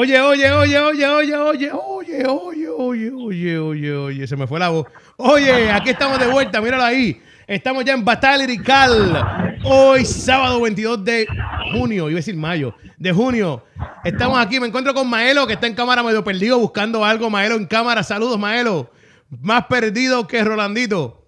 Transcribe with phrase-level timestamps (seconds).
[0.00, 4.58] Oye, oye, oye, oye, oye, oye, oye, oye, oye, oye, oye, oye, se me fue
[4.58, 4.86] la voz.
[5.18, 7.20] Oye, aquí estamos de vuelta, míralo ahí.
[7.46, 9.58] Estamos ya en Batalla Lirical.
[9.62, 11.26] Hoy, sábado 22 de
[11.74, 13.62] junio, iba a decir mayo, de junio.
[14.02, 17.28] Estamos aquí, me encuentro con Maelo, que está en cámara medio perdido buscando algo.
[17.28, 18.90] Maelo en cámara, saludos, Maelo.
[19.28, 21.26] Más perdido que Rolandito.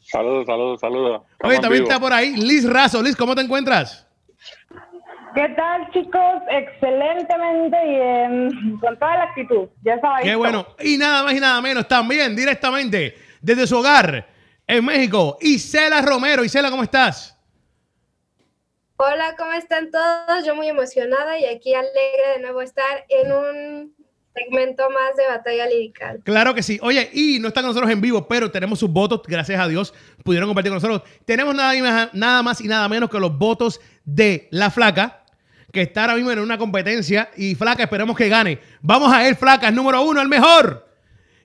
[0.00, 1.22] Saludos, saludos, saludos.
[1.44, 3.00] Oye, también está por ahí Liz Razo.
[3.00, 4.09] Liz, ¿cómo te encuentras?
[5.34, 6.42] ¿Qué tal, chicos?
[6.50, 9.68] Excelentemente bien, con toda la actitud.
[9.82, 10.66] Ya estaba Qué bueno.
[10.82, 14.26] Y nada más y nada menos, también directamente desde su hogar
[14.66, 16.44] en México, Isela Romero.
[16.44, 17.36] Isela, ¿cómo estás?
[18.96, 20.44] Hola, ¿cómo están todos?
[20.44, 23.94] Yo muy emocionada y aquí alegre de nuevo estar en un
[24.34, 26.20] segmento más de batalla lirical.
[26.24, 26.78] Claro que sí.
[26.82, 29.94] Oye, y no está con nosotros en vivo, pero tenemos sus votos, gracias a Dios,
[30.22, 31.02] pudieron compartir con nosotros.
[31.24, 35.19] Tenemos nada, y más- nada más y nada menos que los votos de la flaca,
[35.72, 38.58] que está ahora mismo en una competencia, y flaca, esperemos que gane.
[38.80, 40.88] Vamos a ver, flaca, el número uno, el mejor.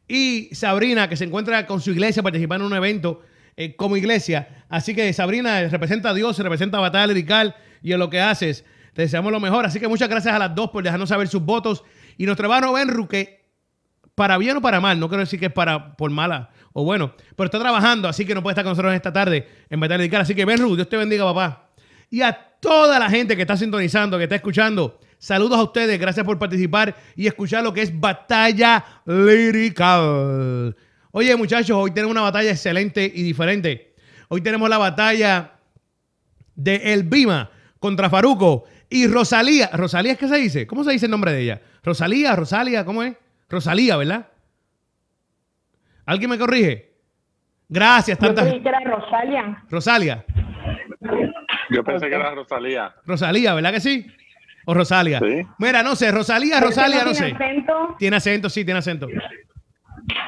[0.08, 3.22] Y Sabrina, que se encuentra con su iglesia participando en un evento
[3.58, 4.66] eh, como iglesia.
[4.70, 8.66] Así que Sabrina representa a Dios, representa a Batalla Lirical y en lo que haces.
[8.94, 9.66] Te deseamos lo mejor.
[9.66, 11.84] Así que muchas gracias a las dos por dejarnos saber sus votos.
[12.18, 13.46] Y nuestro hermano Benru, que
[14.14, 17.14] para bien o para mal, no quiero decir que es para por mala o bueno,
[17.38, 20.22] pero está trabajando, así que no puede estar con nosotros esta tarde en Batalla Lirical.
[20.22, 21.65] Así que Benru, Dios te bendiga, papá.
[22.10, 26.26] Y a toda la gente que está sintonizando, que está escuchando, saludos a ustedes, gracias
[26.26, 30.76] por participar y escuchar lo que es Batalla Lirical.
[31.12, 33.96] Oye, muchachos, hoy tenemos una batalla excelente y diferente.
[34.28, 35.52] Hoy tenemos la batalla
[36.56, 39.70] de El Bima contra Faruco y Rosalía.
[39.74, 40.68] ¿Rosalía es que se dice?
[40.68, 41.62] ¿Cómo se dice el nombre de ella?
[41.84, 43.16] Rosalía, Rosalía, ¿cómo es?
[43.50, 44.28] Rosalía, ¿verdad?
[46.06, 46.94] ¿Alguien me corrige?
[47.68, 48.48] Gracias, tantas.
[48.48, 49.64] creí que era Rosalia.
[49.70, 50.26] Rosalia.
[51.70, 52.94] Yo pensé que era Rosalía.
[53.06, 54.06] Rosalía, ¿verdad que sí?
[54.66, 55.20] ¿O Rosalia?
[55.20, 55.42] Sí.
[55.60, 57.36] Mira, no sé, Rosalía, Rosalia, no tiene sé.
[57.36, 57.96] acento.
[58.00, 59.08] Tiene acento, sí, tiene acento.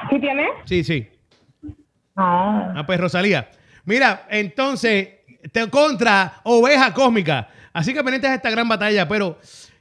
[0.10, 0.48] ¿Sí tiene?
[0.66, 1.08] Sí, sí.
[2.16, 2.74] No.
[2.76, 3.50] Ah, pues Rosalía.
[3.86, 5.10] Mira, entonces,
[5.52, 7.50] te contra Oveja Cósmica.
[7.74, 9.40] Así que pendientes a esta gran batalla, pero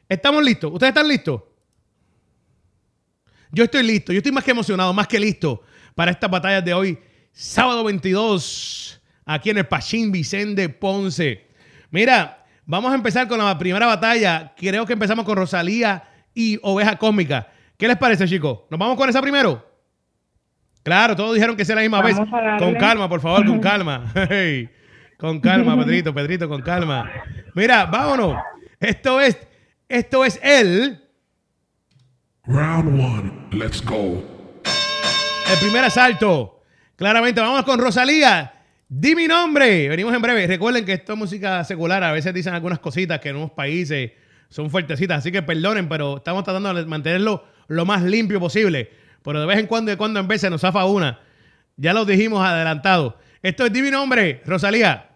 [0.08, 0.72] estamos listos.
[0.72, 1.42] ¿Ustedes están listos?
[3.50, 4.12] Yo estoy listo.
[4.12, 5.62] Yo estoy más que emocionado, más que listo
[5.94, 6.98] para estas batallas de hoy,
[7.32, 11.45] sábado 22, aquí en el Pachín Vicente Ponce.
[11.90, 14.52] Mira, vamos a empezar con la primera batalla.
[14.56, 16.04] Creo que empezamos con Rosalía
[16.34, 17.48] y Oveja Cósmica.
[17.76, 18.60] ¿Qué les parece, chicos?
[18.70, 19.64] ¿Nos vamos con esa primero?
[20.82, 22.58] Claro, todos dijeron que sea la misma Vamos vez.
[22.58, 24.04] Con calma, por favor, con calma.
[24.30, 24.68] Hey,
[25.18, 27.10] con calma, Pedrito, Pedrito, con calma.
[27.54, 28.36] Mira, vámonos.
[28.78, 29.38] Esto es,
[29.88, 31.02] esto es el,
[32.44, 33.32] Round one.
[33.50, 34.22] Let's go.
[35.50, 36.62] el primer asalto.
[36.94, 38.52] Claramente, vamos con Rosalía.
[38.88, 39.88] Di mi nombre.
[39.88, 40.46] Venimos en breve.
[40.46, 42.04] Recuerden que esto es música secular.
[42.04, 44.12] A veces dicen algunas cositas que en unos países
[44.48, 45.18] son fuertecitas.
[45.18, 48.90] Así que perdonen, pero estamos tratando de mantenerlo lo más limpio posible.
[49.24, 51.18] Pero de vez en cuando, de cuando en vez se nos zafa una.
[51.76, 53.18] Ya lo dijimos adelantado.
[53.42, 55.10] Esto es Di mi nombre, Rosalía.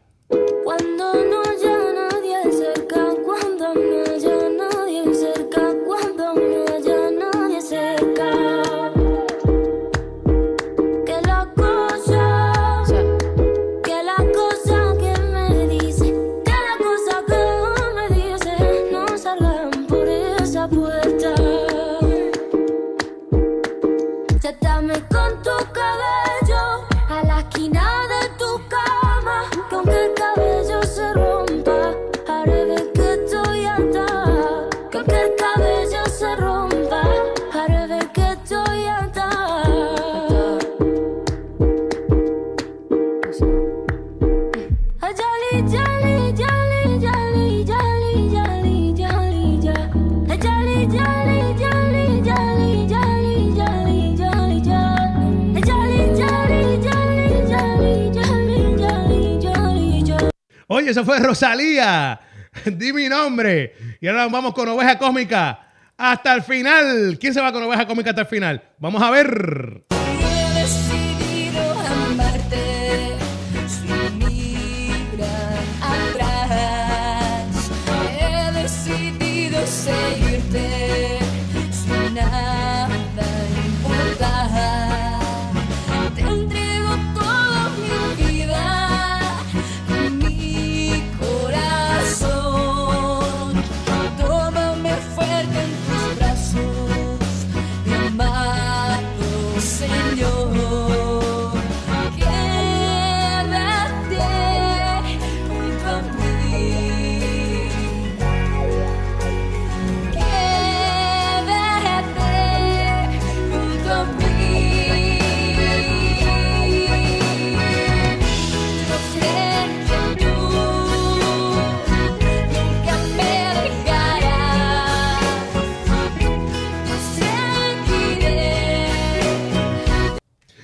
[60.91, 62.19] Eso fue Rosalía.
[62.65, 63.75] Di mi nombre.
[64.01, 65.69] Y ahora vamos con Oveja Cósmica.
[65.97, 67.16] Hasta el final.
[67.21, 68.60] ¿Quién se va con Oveja Cósmica hasta el final?
[68.78, 69.84] Vamos a ver.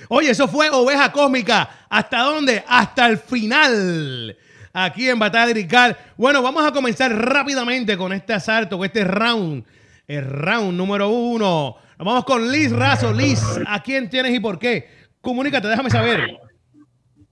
[0.09, 1.69] Oye, eso fue Oveja Cósmica.
[1.89, 2.63] ¿Hasta dónde?
[2.67, 4.37] Hasta el final.
[4.73, 5.97] Aquí en Batalla Lirical.
[6.15, 9.63] Bueno, vamos a comenzar rápidamente con este asalto, con este round.
[10.07, 11.77] El round número uno.
[11.97, 13.11] Nos vamos con Liz Razo.
[13.11, 14.87] Liz, ¿a quién tienes y por qué?
[15.19, 16.37] Comunícate, déjame saber.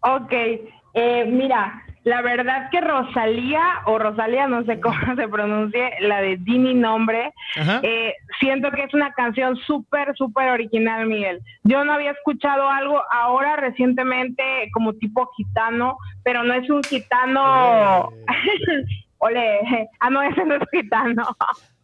[0.01, 0.33] Ok,
[0.93, 6.37] eh, mira, la verdad que Rosalía, o Rosalía, no sé cómo se pronuncie, la de
[6.37, 7.79] Dini Nombre, Ajá.
[7.81, 11.41] eh, siento que es una canción súper, súper original, Miguel.
[11.63, 18.13] Yo no había escuchado algo ahora recientemente como tipo gitano, pero no es un gitano...
[19.17, 19.59] Ole,
[19.99, 21.25] ah, no, ese no es gitano.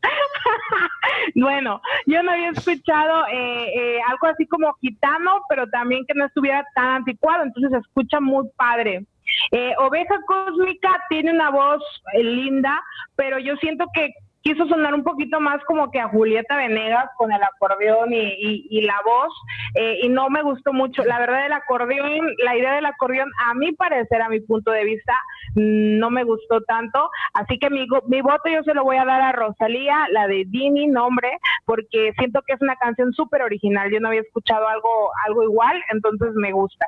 [1.35, 6.25] bueno, yo no había escuchado eh, eh, algo así como gitano, pero también que no
[6.25, 9.03] estuviera tan anticuado, entonces se escucha muy padre.
[9.51, 11.81] Eh, Oveja Cósmica tiene una voz
[12.13, 12.81] eh, linda,
[13.15, 14.11] pero yo siento que
[14.43, 18.67] quiso sonar un poquito más como que a Julieta Venegas con el acordeón y, y-
[18.71, 19.31] y la voz,
[19.75, 21.03] eh, y no me gustó mucho.
[21.03, 24.83] La verdad, el acordeón, la idea del acordeón, a mi parecer, a mi punto de
[24.83, 25.13] vista,
[25.53, 27.07] no me gustó tanto.
[27.35, 30.45] Así que mi, mi voto yo se lo voy a dar a Rosalía, la de
[30.47, 33.91] Dini, nombre, porque siento que es una canción súper original.
[33.91, 36.87] Yo no había escuchado algo, algo igual, entonces me gusta.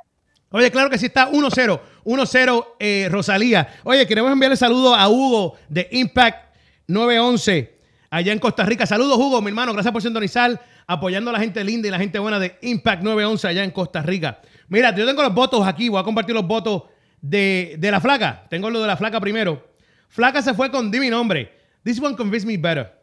[0.53, 1.79] Oye, claro que sí está 1-0.
[2.05, 3.67] 1-0 eh, Rosalía.
[3.83, 6.55] Oye, queremos enviarle saludos a Hugo de Impact
[6.85, 7.75] 911
[8.11, 8.85] allá en Costa Rica.
[8.85, 9.73] Saludos, Hugo, mi hermano.
[9.73, 13.47] Gracias por sintonizar, apoyando a la gente linda y la gente buena de Impact 911
[13.47, 14.41] allá en Costa Rica.
[14.67, 15.89] Mira, yo tengo los votos aquí.
[15.89, 16.83] Voy a compartir los votos
[17.19, 18.45] de, de la flaca.
[18.47, 19.73] Tengo lo de la flaca primero.
[20.07, 21.51] Flaca se fue con Di mi nombre.
[21.83, 22.93] This one convinced me better.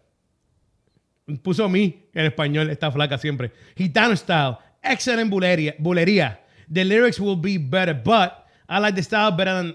[1.43, 3.53] Puso mi en español, esta flaca siempre.
[3.77, 4.57] Gitano style.
[4.81, 5.75] Excellent bulería.
[5.81, 6.41] bulería.
[6.71, 9.75] The lyrics will be better, but I like the style better than,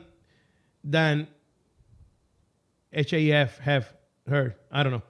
[0.83, 1.27] than
[2.93, 3.93] HAF, have
[4.27, 4.55] heard.
[4.71, 5.03] I don't know.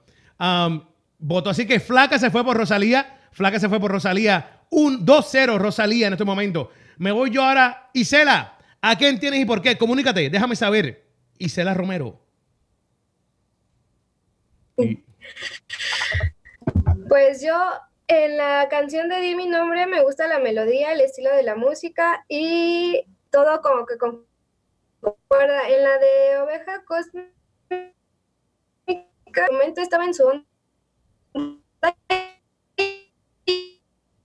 [0.44, 0.82] Um,
[1.18, 1.50] voto.
[1.50, 3.06] Así que Flaca se fue por Rosalía.
[3.32, 4.62] Flaca se fue por Rosalía.
[4.70, 6.70] Un 2-0 Rosalía en este momento.
[6.98, 7.90] Me voy yo ahora.
[7.94, 9.78] Isela, ¿a quién tienes y por qué?
[9.78, 11.06] Comunícate, déjame saber.
[11.38, 12.20] Isela Romero.
[17.08, 17.56] Pues yo
[18.08, 21.56] en la canción de Di mi nombre me gusta la melodía, el estilo de la
[21.56, 25.68] música y todo como que concuerda.
[25.68, 27.32] En la de Oveja Cósmica,
[28.86, 30.46] el momento estaba en su onda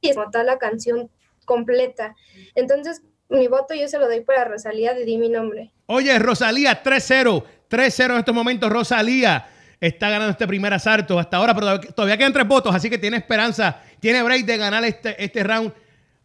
[0.01, 1.09] y como tal la canción
[1.45, 2.15] completa.
[2.55, 5.73] Entonces mi voto yo se lo doy para Rosalía de Di mi nombre.
[5.87, 7.43] Oye, Rosalía, 3-0.
[7.69, 8.69] 3-0 en estos momentos.
[8.69, 9.47] Rosalía
[9.81, 13.17] está ganando este primer asalto hasta ahora, pero todavía- quedan tres votos, así que tiene
[13.17, 15.73] esperanza, tiene break de ganar este, este round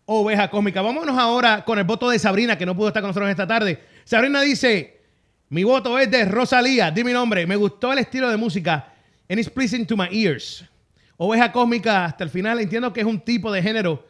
[0.05, 0.82] oveja cósmica.
[0.82, 3.82] Vámonos ahora con el voto de Sabrina, que no pudo estar con nosotros esta tarde.
[4.05, 5.00] Sabrina dice,
[5.49, 8.92] mi voto es de Rosalía, di mi nombre, me gustó el estilo de música,
[9.28, 10.64] and it's pleasing to my ears.
[11.16, 14.07] Oveja cósmica hasta el final, entiendo que es un tipo de género,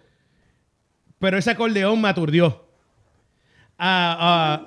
[1.21, 2.67] pero ese acordeón me aturdió.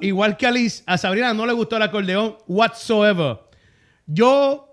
[0.02, 3.40] Igual que a Liz, a Sabrina no le gustó el acordeón whatsoever.
[4.06, 4.69] Yo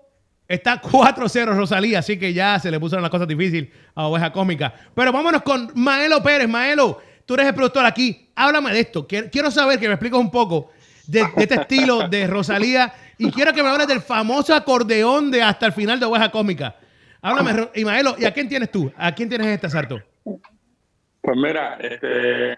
[0.47, 4.73] está 4-0 Rosalía, así que ya se le puso una cosa difícil a Oveja Cósmica.
[4.93, 6.47] Pero vámonos con Maelo Pérez.
[6.47, 8.29] Maelo, tú eres el productor aquí.
[8.35, 9.07] Háblame de esto.
[9.07, 10.71] Quiero, saber que me expliques un poco
[11.07, 15.65] de, este estilo de Rosalía y quiero que me hables del famoso acordeón de hasta
[15.65, 16.75] el final de Oveja Cósmica.
[17.21, 18.91] Háblame, y Maelo, ¿y a quién tienes tú?
[18.95, 19.99] ¿A quién tienes este asalto?
[20.23, 22.57] Pues mira, este,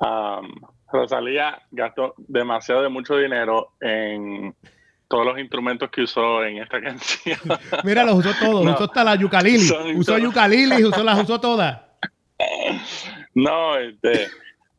[0.00, 0.50] am,
[0.90, 4.54] Rosalía gastó demasiado de mucho dinero en
[5.12, 7.38] todos los instrumentos que usó en esta canción.
[7.84, 8.64] Mira, los usó todos.
[8.64, 8.72] No.
[8.72, 9.68] Usó hasta la yucalili.
[9.94, 11.82] Usó yucalili, usó, las usó todas.
[13.34, 14.28] No, este,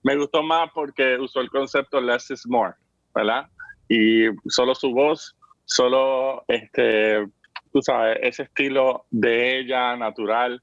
[0.04, 2.74] me gustó más porque usó el concepto less is more,
[3.16, 3.48] ¿verdad?
[3.90, 5.36] Y solo su voz,
[5.66, 7.26] solo este,
[7.72, 10.62] tú sabes, ese estilo de ella natural.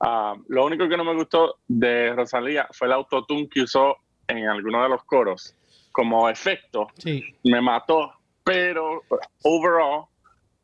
[0.00, 3.96] Ah, lo único que no me gustó de Rosalía fue el autotune que usó
[4.28, 5.56] en alguno de los coros
[5.92, 6.88] como efecto.
[6.98, 7.24] Sí.
[7.44, 8.19] Me mató,
[8.50, 9.04] pero
[9.44, 10.06] overall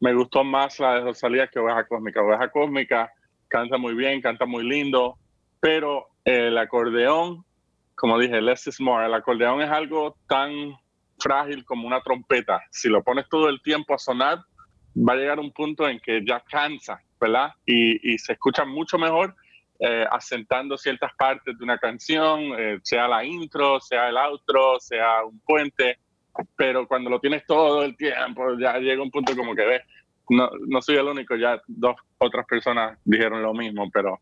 [0.01, 2.21] me gustó más la de Rosalía que Oveja Cósmica.
[2.21, 3.13] Oveja Cósmica
[3.47, 5.17] canta muy bien, canta muy lindo,
[5.61, 7.45] pero el acordeón,
[7.95, 9.07] como dije, less is more.
[9.07, 10.75] El acordeón es algo tan
[11.21, 12.61] frágil como una trompeta.
[12.73, 14.41] Si lo pones todo el tiempo a sonar,
[14.97, 17.53] va a llegar un punto en que ya cansa, ¿verdad?
[17.65, 19.37] Y, se escucha mucho mejor
[19.79, 25.25] eh, asentando ciertas partes de una canción, eh, sea la intro, sea el outro, sea
[25.25, 26.01] un puente,
[26.57, 29.83] pero cuando lo tienes todo el tiempo, ya llega un punto como que ves,
[30.29, 34.21] no, no soy el único, ya dos otras personas dijeron lo mismo, pero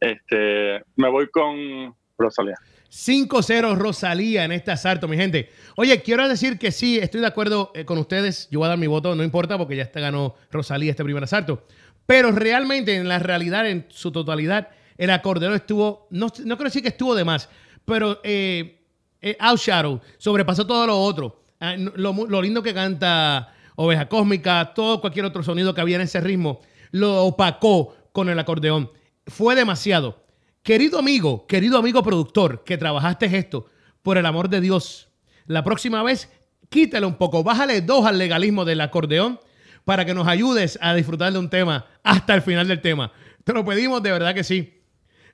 [0.00, 2.56] este, me voy con Rosalía.
[2.90, 5.50] 5-0 Rosalía en este asalto, mi gente.
[5.76, 8.48] Oye, quiero decir que sí, estoy de acuerdo eh, con ustedes.
[8.50, 11.22] Yo voy a dar mi voto, no importa, porque ya está ganó Rosalía este primer
[11.22, 11.64] asalto.
[12.06, 16.82] Pero realmente, en la realidad, en su totalidad, el acordeón estuvo, no, no quiero decir
[16.82, 17.50] que estuvo de más,
[17.84, 18.80] pero eh,
[19.20, 21.42] eh, outshadow, sobrepasó todo lo otro.
[21.60, 26.02] Ah, lo, lo lindo que canta Oveja Cósmica, todo cualquier otro sonido que había en
[26.02, 26.60] ese ritmo,
[26.90, 28.90] lo opacó con el acordeón.
[29.26, 30.24] Fue demasiado.
[30.62, 33.66] Querido amigo, querido amigo productor, que trabajaste esto,
[34.02, 35.08] por el amor de Dios,
[35.46, 36.30] la próxima vez
[36.68, 39.40] quítale un poco, bájale dos al legalismo del acordeón
[39.84, 43.12] para que nos ayudes a disfrutar de un tema hasta el final del tema.
[43.44, 44.82] Te lo pedimos de verdad que sí.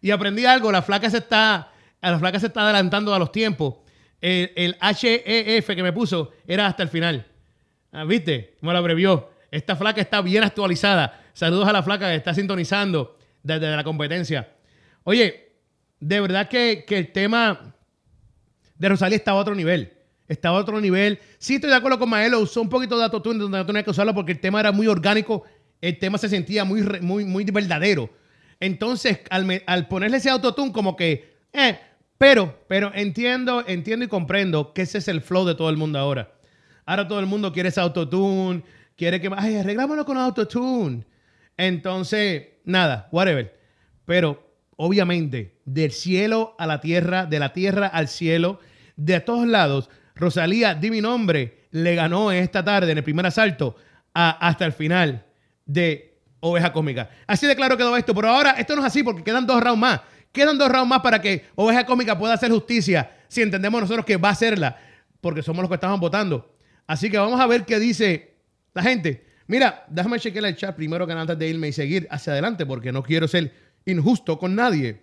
[0.01, 3.77] Y aprendí algo, la flaca se está, la flaca se está adelantando a los tiempos.
[4.23, 7.27] El, el HEF que me puso era hasta el final.
[7.93, 8.57] Ah, ¿Viste?
[8.63, 9.31] Me lo abrevió.
[9.51, 11.23] Esta flaca está bien actualizada.
[11.35, 14.49] Saludos a la flaca que está sintonizando desde la competencia.
[15.05, 15.53] Oye,
[16.01, 17.75] de verdad que, que el tema
[18.79, 19.93] de Rosalía estaba a otro nivel.
[20.29, 21.19] Estaba a otro nivel.
[21.39, 22.41] Sí, estoy de acuerdo con Maelo.
[22.41, 24.87] Usó un poquito de autotune donde no tenía que usarlo porque el tema era muy
[24.87, 25.45] orgánico.
[25.81, 28.09] El tema se sentía muy, muy, muy verdadero.
[28.59, 31.79] Entonces, al ponerle ese autotune, como que, eh,
[32.23, 35.99] pero, pero entiendo, entiendo y comprendo que ese es el flow de todo el mundo
[35.99, 36.31] ahora.
[36.87, 38.63] Ahora todo el mundo quiere ese autotune,
[38.97, 41.05] quiere que, ay, arreglámoslo con autotune.
[41.57, 43.59] Entonces, nada, whatever.
[44.05, 44.41] Pero,
[44.77, 48.61] obviamente, del cielo a la tierra, de la tierra al cielo,
[48.95, 53.75] de todos lados, Rosalía, di mi nombre, le ganó esta tarde en el primer asalto
[54.15, 55.27] hasta el final
[55.67, 57.11] de Oveja Cómica.
[57.27, 59.81] Así de claro quedó esto, pero ahora esto no es así porque quedan dos rounds
[59.81, 60.01] más.
[60.33, 64.17] Quedan dos rounds más para que Oveja Cómica pueda hacer justicia, si entendemos nosotros que
[64.17, 64.79] va a hacerla,
[65.21, 66.57] porque somos los que estamos votando.
[66.87, 68.35] Así que vamos a ver qué dice
[68.75, 69.27] la gente.
[69.47, 72.93] Mira, déjame chequear el chat primero que antes de irme y seguir hacia adelante, porque
[72.93, 73.53] no quiero ser
[73.85, 75.03] injusto con nadie.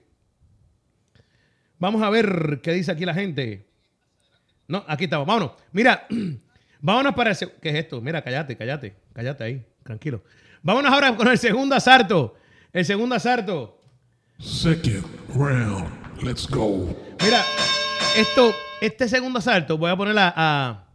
[1.77, 3.67] Vamos a ver qué dice aquí la gente.
[4.67, 5.25] No, aquí estamos.
[5.25, 5.51] Vámonos.
[5.71, 6.07] Mira,
[6.81, 7.37] vámonos para el...
[7.61, 8.01] ¿Qué es esto?
[8.01, 8.95] Mira, cállate, cállate.
[9.13, 9.65] Cállate ahí.
[9.83, 10.23] Tranquilo.
[10.61, 12.35] Vámonos ahora con el segundo asalto.
[12.73, 13.78] El segundo asalto.
[14.39, 15.03] Second
[15.35, 15.89] round.
[16.23, 16.95] Let's go.
[17.21, 17.43] Mira,
[18.15, 20.85] esto, este segundo asalto, voy a poner a,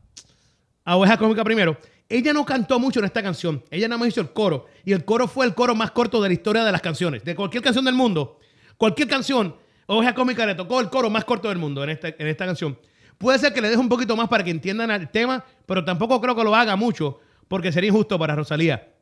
[0.84, 1.76] a, Oveja Cómica primero.
[2.08, 3.62] Ella no cantó mucho en esta canción.
[3.70, 4.66] Ella nada más hizo el coro.
[4.84, 7.22] Y el coro fue el coro más corto de la historia de las canciones.
[7.22, 8.38] De cualquier canción del mundo.
[8.78, 12.26] Cualquier canción, Oveja Cómica le tocó el coro más corto del mundo en esta, en
[12.26, 12.78] esta canción.
[13.18, 16.18] Puede ser que le deje un poquito más para que entiendan el tema, pero tampoco
[16.18, 18.94] creo que lo haga mucho, porque sería injusto para Rosalía.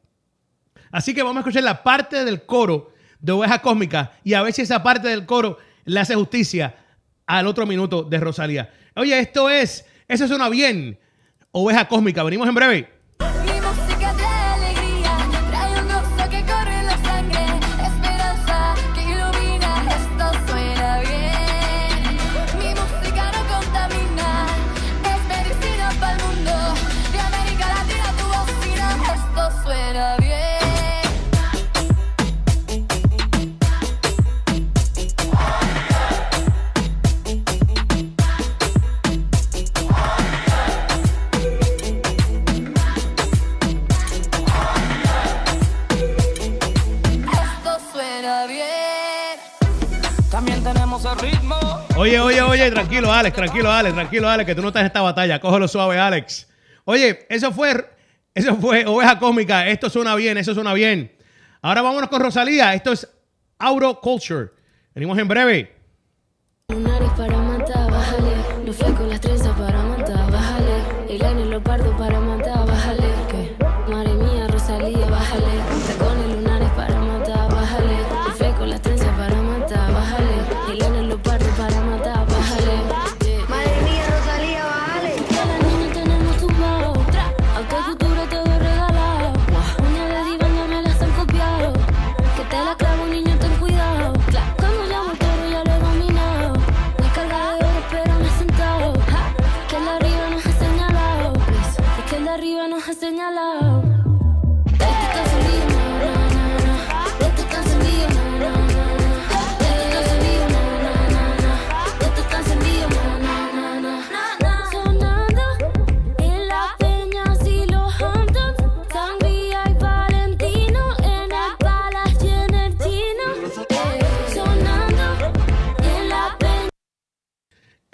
[0.91, 2.93] Así que vamos a escuchar la parte del coro
[3.23, 6.75] de Oveja Cósmica y a ver si esa parte del coro le hace justicia
[7.25, 8.71] al otro minuto de Rosalía.
[8.95, 10.99] Oye, esto es, eso suena bien.
[11.53, 13.02] Oveja Cósmica, venimos en breve.
[52.03, 55.03] Oye, oye, oye, tranquilo, Alex, tranquilo, Alex, tranquilo, Alex, que tú no estás en esta
[55.03, 55.39] batalla.
[55.39, 56.49] Cógelo suave, Alex.
[56.85, 57.89] Oye, eso fue,
[58.35, 59.69] eso fue Oveja Cósmica.
[59.69, 61.13] Esto suena bien, eso suena bien.
[61.61, 62.75] Ahora vámonos con Rosalía.
[62.75, 63.09] Esto es
[63.57, 64.51] Auro Culture.
[64.93, 65.77] Venimos en breve.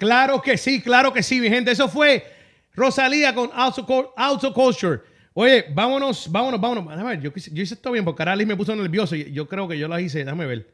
[0.09, 1.69] Claro que sí, claro que sí, mi gente.
[1.69, 2.25] Eso fue
[2.73, 5.01] Rosalía con Auto, Cul- Auto Culture.
[5.35, 6.89] Oye, vámonos, vámonos, vámonos.
[6.89, 9.15] Déjame ver, yo, yo hice esto bien porque ahora Liz me puso nervioso.
[9.15, 10.25] y Yo creo que yo la hice.
[10.25, 10.67] Déjame ver.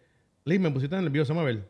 [0.46, 1.70] Liz, me pusiste nervioso, déjame ver.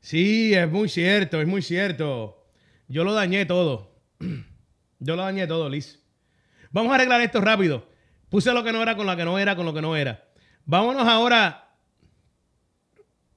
[0.00, 2.44] Sí, es muy cierto, es muy cierto.
[2.86, 3.96] Yo lo dañé todo.
[4.98, 6.00] Yo lo dañé todo, Liz.
[6.70, 7.88] Vamos a arreglar esto rápido.
[8.28, 10.28] Puse lo que no era con lo que no era, con lo que no era.
[10.66, 11.70] Vámonos ahora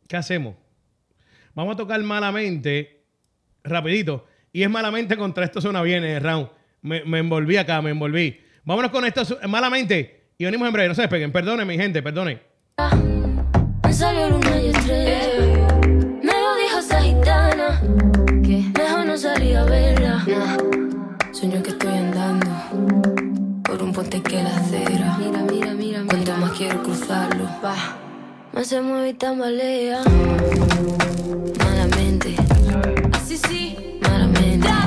[0.10, 0.56] ¿qué hacemos?
[1.56, 3.04] Vamos a tocar malamente,
[3.64, 4.26] rapidito.
[4.52, 6.50] Y es malamente contra esto suena bien el round.
[6.82, 8.40] Me, me envolví acá, me envolví.
[8.64, 10.24] Vámonos con esto malamente.
[10.38, 11.32] Y venimos en breve, no se despeguen.
[11.32, 12.42] Perdone, mi gente, perdone.
[13.84, 15.68] Me salió luna y estrella.
[16.22, 17.82] Me lo dijo esa gitana.
[18.44, 20.26] Que mejor no salí a verla.
[21.32, 22.52] Sueño que estoy andando
[23.64, 25.18] por un puente que la acera.
[25.20, 26.04] Mira, mira, mira.
[26.08, 28.00] Cuanto más quiero cruzarlo, va.
[28.54, 30.04] Más se mueve y tambalea.
[31.58, 32.36] Malamente.
[33.14, 34.00] Así sí.
[34.04, 34.83] Malamente.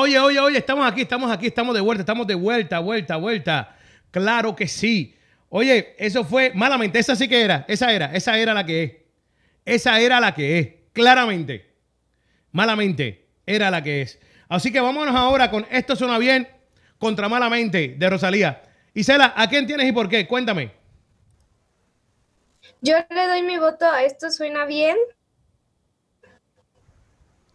[0.00, 3.76] Oye, oye, oye, estamos aquí, estamos aquí, estamos de vuelta, estamos de vuelta, vuelta, vuelta.
[4.12, 5.16] Claro que sí.
[5.48, 8.92] Oye, eso fue malamente, esa sí que era, esa era, esa era la que es.
[9.64, 11.74] Esa era la que es, claramente.
[12.52, 14.20] Malamente, era la que es.
[14.48, 16.46] Así que vámonos ahora con Esto suena bien
[16.98, 18.62] contra Malamente de Rosalía.
[18.94, 20.28] Isela, ¿a quién tienes y por qué?
[20.28, 20.70] Cuéntame.
[22.82, 24.96] Yo le doy mi voto a esto suena bien.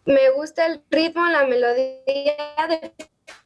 [0.06, 2.34] Me gusta el ritmo, la melodía,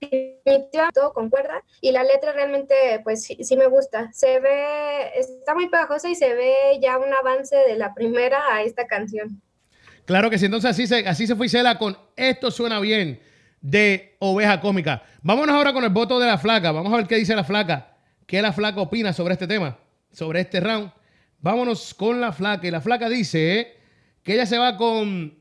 [0.00, 4.10] definitivamente todo concuerda y la letra realmente pues sí, sí me gusta.
[4.12, 8.62] Se ve, está muy pegajosa y se ve ya un avance de la primera a
[8.62, 9.40] esta canción.
[10.04, 13.20] Claro que sí, entonces así se, así se fue Isela con Esto suena bien
[13.60, 15.02] de Oveja Cósmica.
[15.22, 16.72] Vámonos ahora con el voto de la flaca.
[16.72, 17.96] Vamos a ver qué dice la flaca.
[18.26, 19.78] ¿Qué la flaca opina sobre este tema?
[20.12, 20.92] Sobre este round.
[21.40, 22.66] Vámonos con la flaca.
[22.66, 23.76] Y la flaca dice
[24.22, 25.37] que ella se va con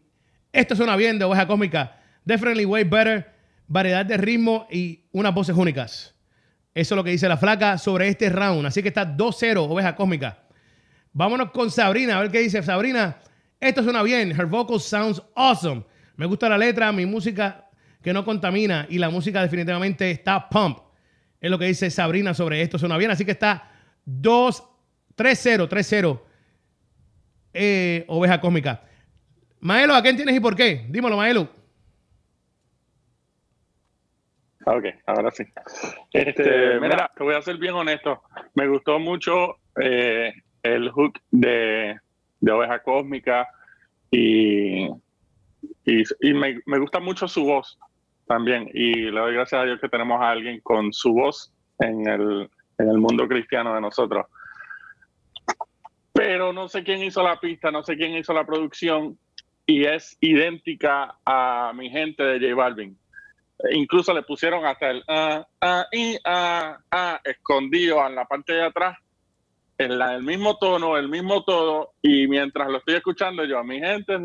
[0.58, 2.00] Esto suena bien de Oveja Cósmica.
[2.26, 3.32] Definitely way better.
[3.68, 6.16] Variedad de ritmo y unas voces únicas.
[6.74, 8.66] Eso es lo que dice la flaca sobre este round.
[8.66, 10.40] Así que está 2-0 Oveja Cósmica.
[11.14, 13.20] Vámonos con Sabrina, a ver qué dice Sabrina.
[13.60, 14.32] Esto suena bien.
[14.32, 15.84] Her vocal sounds awesome.
[16.16, 17.70] Me gusta la letra, mi música
[18.02, 20.80] que no contamina y la música definitivamente está pump.
[21.40, 23.12] Es lo que dice Sabrina sobre esto suena bien.
[23.12, 23.70] Así que está
[24.06, 24.64] 2
[25.16, 26.20] 3-0, 3-0
[27.54, 28.87] eh, Oveja Cósmica.
[29.60, 30.86] Maelo, ¿a quién tienes y por qué?
[30.90, 31.50] Dímelo, Maelo.
[34.66, 35.46] Ok, ahora sí.
[36.12, 38.22] Este, mira, te voy a ser bien honesto.
[38.54, 41.98] Me gustó mucho eh, el hook de,
[42.42, 43.48] de Oveja Cósmica
[44.12, 44.88] y,
[45.86, 47.80] y, y me, me gusta mucho su voz
[48.28, 48.70] también.
[48.74, 52.50] Y le doy gracias a Dios que tenemos a alguien con su voz en el,
[52.78, 54.26] en el mundo cristiano de nosotros.
[56.12, 59.18] Pero no sé quién hizo la pista, no sé quién hizo la producción
[59.68, 62.98] y es idéntica a mi gente de J Balvin.
[63.72, 68.98] Incluso le pusieron hasta el uh, uh, y, uh, escondido en la parte de atrás,
[69.78, 73.80] en la, el mismo tono, el mismo todo, y mientras lo estoy escuchando yo, mi
[73.80, 74.18] gente,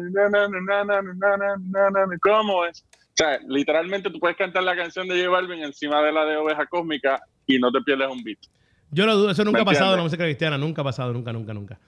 [2.21, 2.85] ¿cómo es?
[2.93, 6.37] O sea, literalmente tú puedes cantar la canción de J Balvin encima de la de
[6.37, 8.39] Oveja Cósmica y no te pierdes un beat.
[8.93, 11.33] Yo lo dudo, eso nunca ha pasado en la música cristiana, nunca ha pasado, nunca,
[11.33, 11.79] nunca, nunca.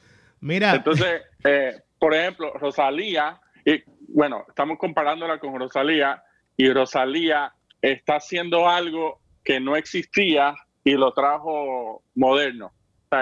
[0.40, 0.74] Mira.
[0.74, 6.22] Entonces, eh, por ejemplo, Rosalía y, bueno, estamos comparándola con Rosalía,
[6.56, 12.72] y Rosalía está haciendo algo que no existía y lo trajo moderno.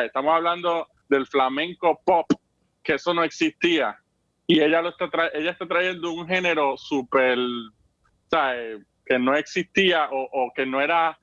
[0.04, 2.26] Estamos hablando del flamenco pop,
[2.82, 3.98] que eso no existía.
[4.46, 7.38] Y ella lo está tra- ella está trayendo un género súper,
[9.06, 11.18] que no existía o, o que no era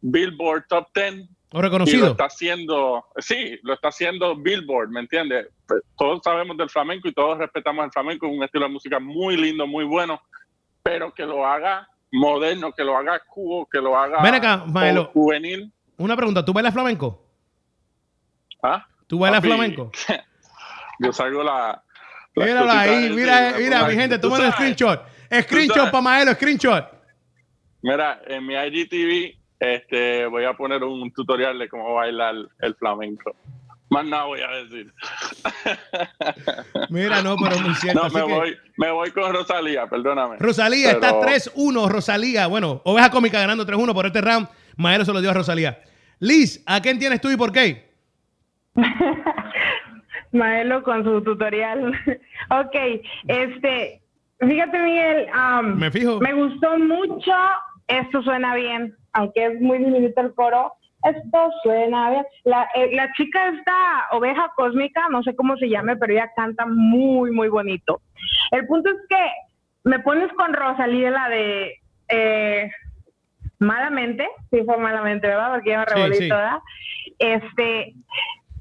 [0.00, 5.46] Billboard Top 10 o y lo está haciendo, sí, lo está haciendo Billboard, ¿me entiendes?
[5.66, 9.36] Pues, todos sabemos del flamenco y todos respetamos el flamenco, un estilo de música muy
[9.36, 10.20] lindo, muy bueno,
[10.82, 15.06] pero que lo haga moderno, que lo haga cubo, que lo haga Ven acá, Maelo.
[15.12, 15.72] juvenil.
[15.98, 17.24] Una pregunta, ¿tú bailas flamenco?
[18.62, 18.86] ¿Ah?
[19.06, 19.92] ¿Tú bailas Papi, flamenco?
[20.98, 21.82] Yo salgo la...
[22.34, 25.00] cositas ahí, mira, la- mira, la- mi gente, tú toma el screenshot.
[25.42, 26.84] Screenshot para Maelo, screenshot.
[27.82, 33.34] Mira, en mi IGTV este, voy a poner un tutorial de cómo bailar el flamenco.
[33.88, 34.92] Más nada voy a decir.
[36.90, 38.02] Mira, no, pero muy cierto.
[38.02, 40.36] No, me que- voy, me voy con Rosalía, perdóname.
[40.40, 42.48] Rosalía está Pero- 3-1, Rosalía.
[42.48, 44.48] Bueno, Oveja Cómica ganando 3-1 por este round.
[44.76, 45.78] Maelo se lo dio a Rosalía.
[46.18, 47.88] Liz, ¿a quién tienes tú y por qué?
[50.32, 51.92] Maelo con su tutorial.
[52.50, 52.74] ok,
[53.28, 54.02] este,
[54.40, 56.20] fíjate Miguel, am, Me fijo.
[56.20, 57.32] me gustó mucho,
[57.88, 60.72] esto suena bien, aunque es muy diminuto el coro,
[61.04, 62.26] esto suena bien.
[62.44, 63.72] La, eh, la chica esta
[64.12, 68.00] oveja cósmica, no sé cómo se llame, pero ella canta muy, muy bonito.
[68.50, 69.30] El punto es que
[69.84, 71.74] me pones con Rosalía la de
[72.08, 72.70] eh,
[73.58, 75.54] Malamente, sí fue Malamente, ¿verdad?
[75.54, 76.28] Porque ya me Sí, revolví sí.
[76.28, 76.62] toda.
[77.18, 77.94] Este,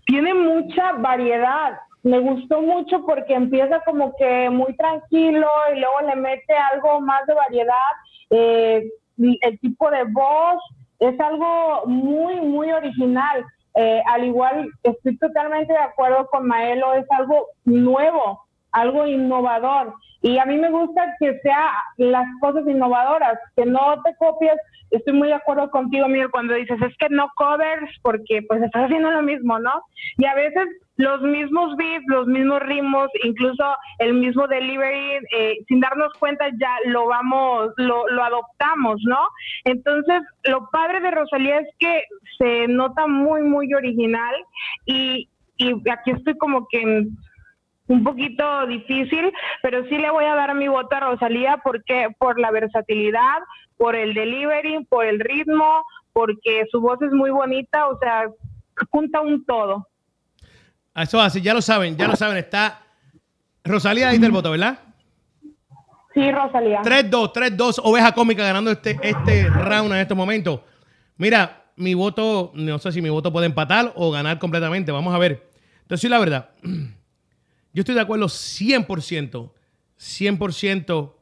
[0.06, 1.80] tiene mucha variedad.
[2.04, 7.26] Me gustó mucho porque empieza como que muy tranquilo y luego le mete algo más
[7.26, 7.92] de variedad.
[8.30, 10.62] Eh, el tipo de voz
[11.00, 13.46] es algo muy, muy original.
[13.76, 19.94] Eh, al igual, estoy totalmente de acuerdo con Maelo, es algo nuevo, algo innovador.
[20.22, 24.56] Y a mí me gusta que sea las cosas innovadoras, que no te copies.
[24.92, 28.86] Estoy muy de acuerdo contigo, Miguel, cuando dices, es que no covers porque pues estás
[28.86, 29.84] haciendo lo mismo, ¿no?
[30.18, 30.68] Y a veces
[30.98, 33.64] los mismos beats, los mismos ritmos, incluso
[34.00, 39.20] el mismo delivery, eh, sin darnos cuenta ya lo vamos, lo, lo adoptamos, ¿no?
[39.66, 42.04] Entonces, lo padre de Rosalía es que
[42.38, 44.36] se nota muy, muy original
[44.86, 47.06] y, y aquí estoy como que
[47.88, 49.32] un poquito difícil,
[49.62, 53.40] pero sí le voy a dar mi voto a Rosalía porque por la versatilidad,
[53.78, 58.28] por el delivery, por el ritmo, porque su voz es muy bonita, o sea,
[58.90, 59.88] junta un todo.
[60.96, 62.38] Eso así, ya lo saben, ya lo saben.
[62.38, 62.82] Está
[63.64, 64.80] Rosalía ahí del voto, ¿verdad?
[66.14, 66.82] Sí, Rosalía.
[66.82, 70.62] 3-2, 3-2, oveja cómica ganando este, este round en estos momentos.
[71.18, 74.92] Mira, mi voto, no sé si mi voto puede empatar o ganar completamente.
[74.92, 75.50] Vamos a ver.
[75.82, 76.50] Entonces, sí, la verdad.
[77.74, 79.52] Yo estoy de acuerdo 100%,
[80.00, 81.14] 100%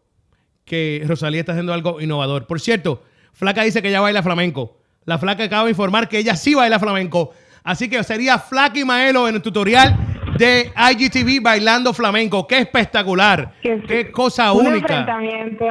[0.65, 2.45] que Rosalía está haciendo algo innovador.
[2.45, 4.77] Por cierto, Flaca dice que ella baila flamenco.
[5.05, 7.31] La Flaca acaba de informar que ella sí baila flamenco.
[7.63, 9.95] Así que sería Flaca y Maelo en el tutorial
[10.37, 12.45] de IGTV bailando flamenco.
[12.47, 13.53] ¡Qué espectacular!
[13.61, 14.99] Que- ¡Qué cosa un única!
[14.99, 15.65] enfrentamiento.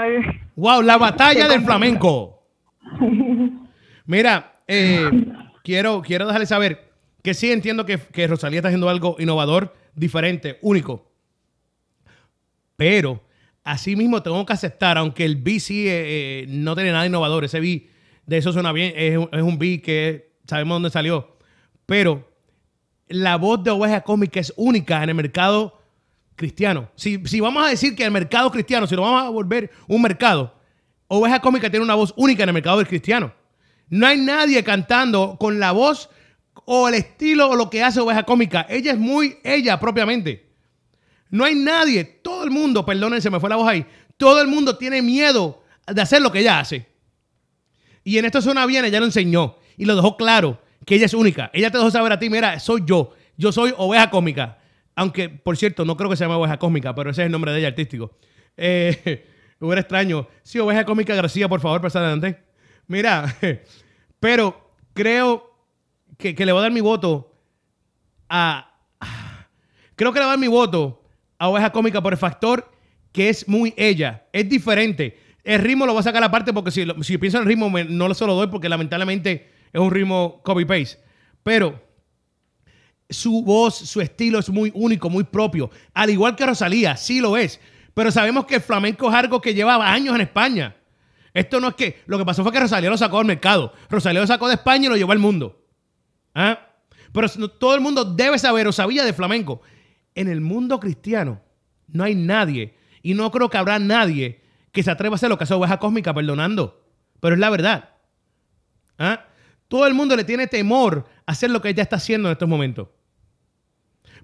[0.57, 0.83] ¡Wow!
[0.83, 2.42] La batalla del flamenco.
[4.07, 5.11] Mira, eh,
[5.62, 6.90] quiero, quiero dejarles saber
[7.22, 11.11] que sí entiendo que, que Rosalía está haciendo algo innovador, diferente, único.
[12.76, 13.22] Pero,
[13.64, 17.61] asimismo, tengo que aceptar, aunque el beat sí eh, eh, no tiene nada innovador, ese
[17.61, 17.83] beat,
[18.26, 21.32] de eso suena bien, es, un- es un beat que sabemos dónde salió.
[21.92, 22.26] Pero
[23.07, 25.78] la voz de Oveja Cósmica es única en el mercado
[26.37, 26.88] cristiano.
[26.94, 30.00] Si, si vamos a decir que el mercado cristiano, si lo vamos a volver un
[30.00, 30.55] mercado,
[31.09, 33.35] Oveja Cósmica tiene una voz única en el mercado del cristiano.
[33.90, 36.09] No hay nadie cantando con la voz
[36.64, 38.64] o el estilo o lo que hace Oveja Cómica.
[38.70, 40.50] Ella es muy ella propiamente.
[41.28, 43.85] No hay nadie, todo el mundo, perdonen, se me fue la voz ahí,
[44.16, 46.87] todo el mundo tiene miedo de hacer lo que ella hace.
[48.02, 51.14] Y en esto suena bien, ella lo enseñó y lo dejó claro que ella es
[51.14, 51.51] única.
[51.53, 54.59] Ella te dejó saber a ti, mira, soy yo, yo soy oveja cómica.
[54.95, 57.53] Aunque, por cierto, no creo que se llame oveja cósmica, pero ese es el nombre
[57.53, 58.16] de ella artístico.
[58.57, 59.27] Eh,
[59.61, 60.29] hubiera extraño.
[60.42, 62.42] Sí, oveja cómica García, por favor, pasa adelante.
[62.87, 63.37] Mira,
[64.21, 65.51] pero creo
[66.18, 67.35] que, que le voy a dar mi voto
[68.29, 68.73] a,
[70.03, 71.05] Creo que le voy a dar mi voto
[71.38, 72.71] a Oveja Cómica por el factor
[73.12, 74.27] que es muy ella.
[74.33, 75.18] Es diferente.
[75.45, 78.14] El ritmo lo voy a sacar aparte porque si, si pienso en el ritmo no
[78.14, 80.98] se lo doy porque lamentablemente es un ritmo copy-paste.
[81.42, 81.80] Pero
[83.08, 85.70] su voz, su estilo es muy único, muy propio.
[85.94, 87.61] Al igual que Rosalía, sí lo es.
[87.94, 90.76] Pero sabemos que el flamenco es algo que lleva años en España.
[91.35, 92.02] Esto no es que...
[92.06, 93.72] Lo que pasó fue que Rosalía lo sacó al mercado.
[93.88, 95.64] Rosalía lo sacó de España y lo llevó al mundo.
[96.35, 96.58] ¿Ah?
[97.12, 99.61] Pero todo el mundo debe saber o sabía de flamenco.
[100.14, 101.40] En el mundo cristiano
[101.88, 104.40] no hay nadie, y no creo que habrá nadie
[104.72, 106.82] que se atreva a hacer lo que hace Oveja Cósmica, perdonando.
[107.20, 107.90] Pero es la verdad.
[108.98, 109.26] ¿Ah?
[109.72, 112.46] Todo el mundo le tiene temor a hacer lo que ella está haciendo en estos
[112.46, 112.88] momentos.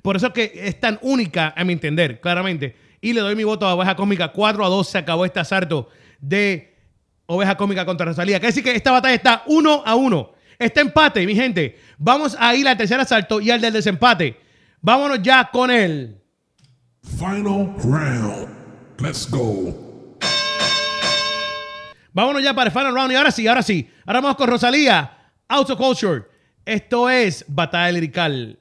[0.02, 2.76] Por eso es que es tan única, a mi entender, claramente.
[3.00, 4.28] Y le doy mi voto a Oveja Cósmica.
[4.30, 5.88] 4 a 2 se acabó este asalto
[6.20, 6.76] de
[7.24, 8.38] Oveja Cósmica contra Rosalía.
[8.40, 10.32] Quiere decir que esta batalla está 1 a 1.
[10.58, 11.78] Este empate, mi gente.
[11.96, 14.38] Vamos a ir al tercer asalto y al del desempate.
[14.82, 16.20] Vámonos ya con él.
[17.02, 18.48] Final round.
[19.00, 20.18] Let's go.
[22.12, 23.12] Vámonos ya para el final round.
[23.12, 23.90] Y ahora sí, ahora sí.
[24.04, 25.14] Ahora vamos con Rosalía.
[25.50, 26.26] Autoculture.
[26.66, 28.58] Esto es Batalla Lirical.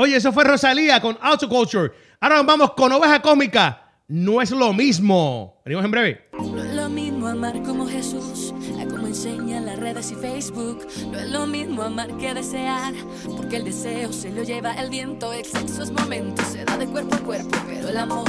[0.00, 1.92] Oye, eso fue Rosalía con Autoculture.
[2.20, 3.92] Ahora nos vamos con Oveja Cósmica.
[4.08, 5.60] No es lo mismo.
[5.62, 6.30] Venimos en breve.
[6.32, 10.86] No es lo mismo amar como Jesús, a como enseñan las redes y Facebook.
[11.12, 12.94] No es lo mismo amar que desear,
[13.36, 15.34] porque el deseo se lo lleva el viento.
[15.34, 18.26] El sexo es momento, se da de cuerpo a cuerpo, pero el amor,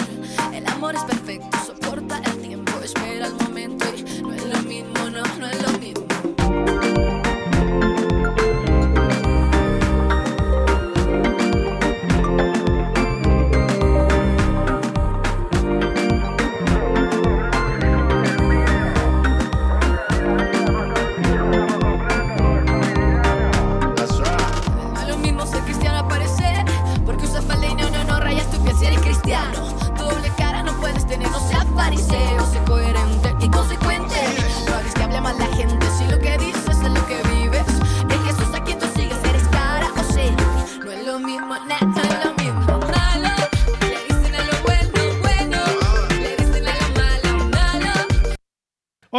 [0.53, 5.00] el amor es perfecto, soporta el tiempo, espera el momento y no es lo mismo,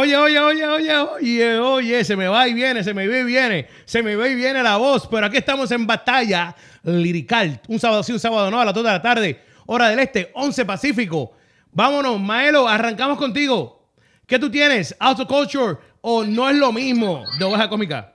[0.03, 3.23] Oye, oye, oye, oye, oye, oye, se me va y viene, se me va y
[3.23, 7.61] viene, se me va y viene la voz, pero aquí estamos en batalla lirical.
[7.69, 10.29] Un sábado sí, un sábado no, a las 2 de la tarde, hora del este,
[10.33, 11.31] 11 Pacífico.
[11.71, 13.93] Vámonos, Maelo, arrancamos contigo.
[14.27, 14.93] ¿Qué tú tienes?
[14.99, 18.11] ¿Autoculture o no es lo mismo de Oveja Cómica?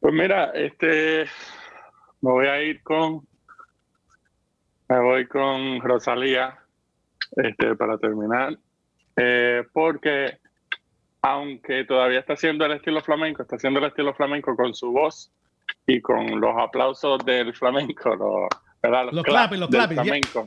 [0.00, 1.26] Pues mira, este,
[2.22, 3.20] me voy a ir con,
[4.88, 6.58] me voy con Rosalía,
[7.36, 8.56] este, para terminar,
[9.16, 10.38] Eh, porque
[11.26, 15.32] aunque todavía está haciendo el estilo flamenco, está haciendo el estilo flamenco con su voz
[15.86, 18.48] y con los aplausos del flamenco, los,
[18.82, 19.08] ¿verdad?
[19.10, 19.24] Los
[19.70, 20.46] del flamenco.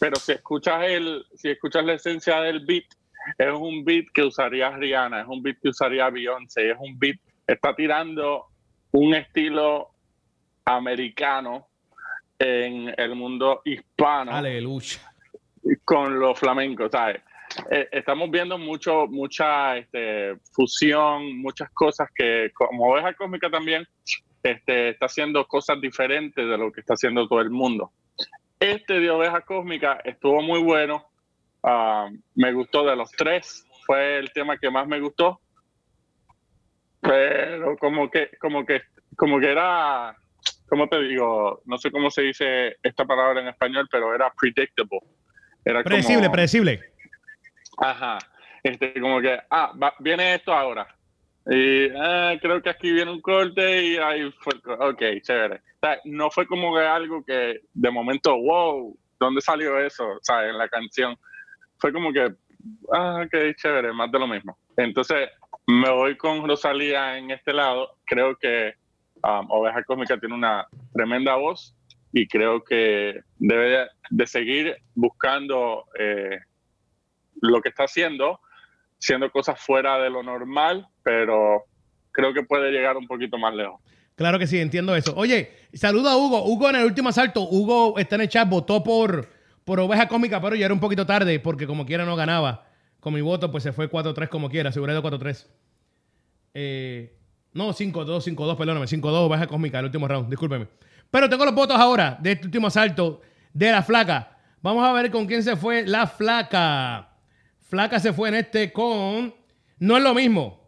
[0.00, 2.86] Pero si escuchas el, si escuchas la esencia del beat,
[3.38, 7.18] es un beat que usaría Rihanna, es un beat que usaría Beyoncé, es un beat,
[7.46, 8.46] está tirando
[8.90, 9.90] un estilo
[10.64, 11.68] americano
[12.36, 14.98] en el mundo hispano Aleluya.
[15.84, 17.22] con los flamencos, ¿sabes?
[17.70, 23.86] Eh, estamos viendo mucho, mucha este, fusión, muchas cosas que, como Oveja Cósmica también,
[24.42, 27.92] este, está haciendo cosas diferentes de lo que está haciendo todo el mundo.
[28.58, 31.06] Este de Oveja Cósmica estuvo muy bueno,
[31.62, 35.40] ah, me gustó de los tres, fue el tema que más me gustó,
[37.00, 38.82] pero como que, como que,
[39.16, 40.14] como que era,
[40.68, 41.62] ¿cómo te digo?
[41.64, 45.00] No sé cómo se dice esta palabra en español, pero era predictable.
[45.64, 46.89] Era Predecible, predecible.
[47.80, 48.18] Ajá.
[48.62, 50.86] Este, como que, ah, va- viene esto ahora.
[51.46, 54.52] Y ah, creo que aquí viene un corte y ahí fue.
[54.78, 55.60] Ok, chévere.
[56.04, 60.06] No fue como que algo que de momento, wow, ¿dónde salió eso?
[60.06, 61.16] O sea, en la canción.
[61.78, 62.34] Fue como que,
[62.92, 64.58] ah, ok, chévere, más de lo mismo.
[64.76, 65.30] Entonces,
[65.66, 67.96] me voy con Rosalía en este lado.
[68.04, 68.74] Creo que
[69.22, 71.74] um, Oveja Cósmica tiene una tremenda voz
[72.12, 76.38] y creo que debe de, de seguir buscando eh,
[77.40, 78.40] lo que está haciendo,
[78.98, 81.64] haciendo cosas fuera de lo normal, pero
[82.12, 83.80] creo que puede llegar un poquito más lejos.
[84.14, 85.14] Claro que sí, entiendo eso.
[85.16, 86.44] Oye, saluda a Hugo.
[86.44, 89.28] Hugo en el último asalto, Hugo está en el chat, votó por,
[89.64, 92.66] por Oveja Cómica, pero ya era un poquito tarde porque como quiera no ganaba.
[93.00, 95.46] Con mi voto, pues se fue 4-3 como quiera, seguro de 4-3.
[96.52, 97.16] Eh,
[97.54, 100.68] no, 5-2, 5-2, perdóname, 5-2 Oveja Cósmica, el último round, discúlpeme.
[101.10, 103.22] Pero tengo los votos ahora de este último asalto
[103.52, 104.38] de la flaca.
[104.62, 107.09] Vamos a ver con quién se fue la flaca.
[107.70, 109.34] Flaca se fue en este con.
[109.78, 110.60] No es lo mismo.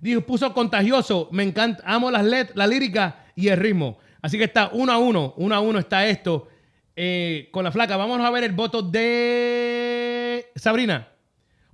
[0.00, 1.28] Dijo, puso contagioso.
[1.32, 1.82] Me encanta.
[1.86, 3.98] Amo las let la lírica y el ritmo.
[4.22, 5.34] Así que está uno a uno.
[5.36, 6.48] Uno a uno está esto.
[6.96, 7.96] eh, con la flaca.
[7.96, 11.08] Vamos a ver el voto de Sabrina.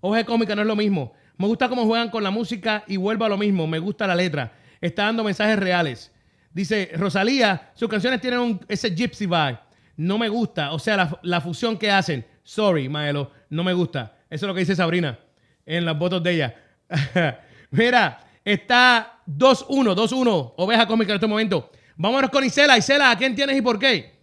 [0.00, 1.12] Oje cómica no es lo mismo.
[1.36, 3.66] Me gusta cómo juegan con la música y vuelvo a lo mismo.
[3.66, 4.52] Me gusta la letra.
[4.80, 6.10] Está dando mensajes reales.
[6.52, 9.58] Dice Rosalía, sus canciones tienen un- ese gypsy vibe.
[9.96, 10.72] No me gusta.
[10.72, 12.26] O sea, la, la fusión que hacen.
[12.42, 13.30] Sorry, Maelo.
[13.50, 14.16] No me gusta.
[14.30, 15.18] Eso es lo que dice Sabrina
[15.66, 16.54] en los votos de ella.
[17.70, 20.54] Mira, está 2-1, 2-1.
[20.56, 21.70] Oveja cómica en este momento.
[21.96, 22.78] Vámonos con Isela.
[22.78, 24.20] Isela, ¿a quién tienes y por qué?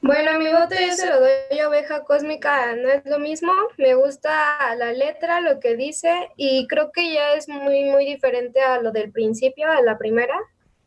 [0.00, 3.52] Bueno, mi voto yo se lo doy a Oveja Cósmica, no es lo mismo.
[3.78, 8.60] Me gusta la letra, lo que dice, y creo que ya es muy, muy diferente
[8.60, 10.34] a lo del principio, a la primera.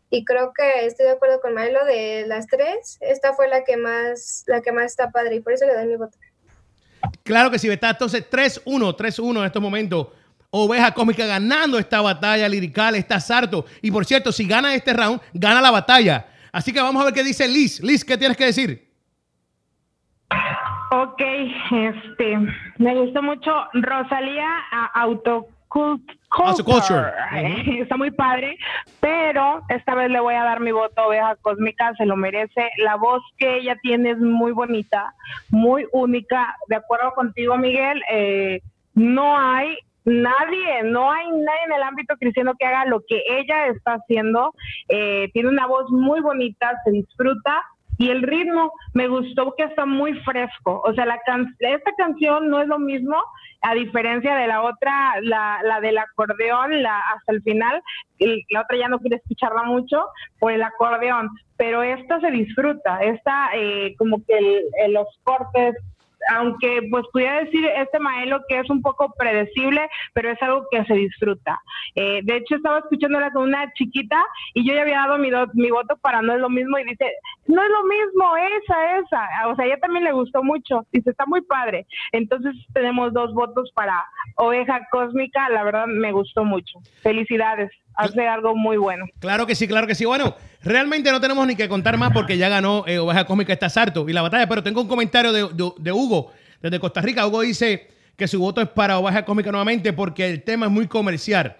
[0.10, 2.98] Y creo que estoy de acuerdo con Milo de las tres.
[3.00, 5.88] Esta fue la que más, la que más está padre, y por eso le doy
[5.88, 6.18] mi voto.
[7.24, 10.08] Claro que sí, está entonces 3-1, 3-1 en estos momentos.
[10.50, 13.66] Oveja Cósmica ganando esta batalla lirical, está sarto.
[13.82, 16.28] Y por cierto, si gana este round, gana la batalla.
[16.52, 17.82] Así que vamos a ver qué dice Liz.
[17.84, 18.90] Liz, ¿qué tienes que decir?
[20.92, 21.22] Ok,
[21.72, 22.38] este,
[22.78, 24.48] me gustó mucho Rosalía
[26.44, 27.12] a Autocult Autoculture.
[27.30, 27.82] Culture.
[27.82, 28.58] Está muy padre,
[29.00, 32.70] pero esta vez le voy a dar mi voto a Oveja Cósmica, se lo merece.
[32.78, 35.14] La voz que ella tiene es muy bonita,
[35.50, 36.56] muy única.
[36.68, 38.62] De acuerdo contigo, Miguel, eh,
[38.94, 43.68] no hay nadie, no hay nadie en el ámbito cristiano que haga lo que ella
[43.68, 44.54] está haciendo.
[44.90, 47.64] Eh, tiene una voz muy bonita, se disfruta
[47.98, 50.82] y el ritmo me gustó que está muy fresco.
[50.86, 53.16] O sea, la can esta canción no es lo mismo,
[53.68, 57.82] a diferencia de la otra, la, la del acordeón, la hasta el final.
[58.50, 60.06] la otra ya no quiere escucharla mucho
[60.40, 63.00] por el acordeón, pero esta se disfruta.
[63.02, 65.76] Esta, eh, como que el- los cortes
[66.30, 70.84] aunque pues pudiera decir este Maelo que es un poco predecible, pero es algo que
[70.86, 71.62] se disfruta.
[71.96, 74.22] Eh, de hecho, estaba escuchándola con una chiquita
[74.54, 77.12] y yo ya había dado mi, mi voto para no es lo mismo y dice,
[77.48, 79.48] no es lo mismo, esa, esa.
[79.48, 81.86] O sea, ella también le gustó mucho, dice, está muy padre.
[82.12, 84.06] Entonces tenemos dos votos para
[84.38, 86.80] Oveja Cósmica, la verdad me gustó mucho.
[87.02, 89.06] Felicidades, hace algo muy bueno.
[89.20, 90.06] Claro que sí, claro que sí.
[90.06, 93.70] Bueno, realmente no tenemos ni que contar más porque ya ganó eh, Oveja Cósmica está
[93.70, 96.32] sarto y la batalla, pero tengo un comentario de, de- de Hugo
[96.62, 97.26] desde Costa Rica.
[97.28, 100.88] Hugo dice que su voto es para Oveja Cósmica nuevamente porque el tema es muy
[100.88, 101.58] comercial.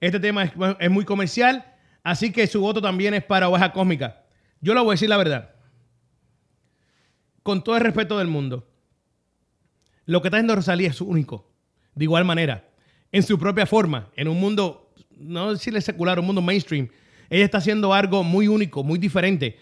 [0.00, 1.64] Este tema es, es muy comercial,
[2.02, 4.22] así que su voto también es para Oveja Cósmica.
[4.60, 5.50] Yo le voy a decir la verdad.
[7.42, 8.68] Con todo el respeto del mundo.
[10.04, 11.48] Lo que está haciendo Rosalía es único.
[11.94, 12.64] De igual manera.
[13.10, 14.08] En su propia forma.
[14.16, 14.81] En un mundo,
[15.18, 16.88] no decirle secular, un mundo mainstream.
[17.30, 19.58] Ella está haciendo algo muy único, muy diferente.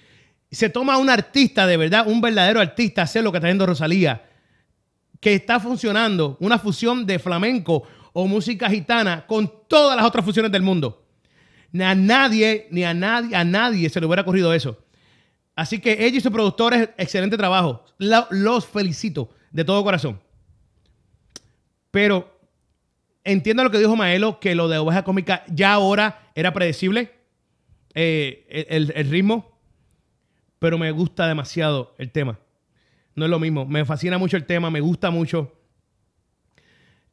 [0.51, 3.67] Se toma a un artista de verdad, un verdadero artista, hacer lo que está haciendo
[3.67, 4.29] Rosalía.
[5.21, 6.37] Que está funcionando.
[6.41, 11.07] Una fusión de flamenco o música gitana con todas las otras fusiones del mundo.
[11.73, 14.77] Ni a nadie, ni a nadie, a nadie se le hubiera ocurrido eso.
[15.55, 17.85] Así que ella y su productores, excelente trabajo.
[17.99, 20.21] Los felicito de todo corazón.
[21.91, 22.39] Pero
[23.24, 27.12] entiendo lo que dijo Maelo, que lo de Oveja Cómica ya ahora era predecible,
[27.94, 29.59] eh, el, ritmo,
[30.59, 32.38] pero me gusta demasiado el tema.
[33.14, 35.52] No es lo mismo, me fascina mucho el tema, me gusta mucho.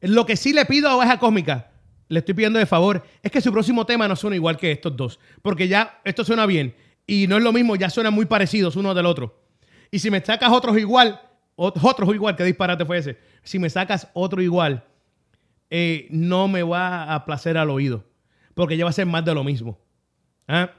[0.00, 1.70] Lo que sí le pido a Oveja Cósmica,
[2.08, 4.96] le estoy pidiendo de favor, es que su próximo tema no suene igual que estos
[4.96, 6.74] dos, porque ya esto suena bien
[7.06, 9.42] y no es lo mismo, ya suenan muy parecidos uno del otro.
[9.90, 11.20] Y si me sacas otros igual,
[11.56, 14.84] ot- otros igual, que disparate fue ese, si me sacas otro igual,
[15.70, 18.04] eh, no me va a placer al oído,
[18.54, 19.78] porque ya va a ser más de lo mismo.
[20.46, 20.70] ¿Ah?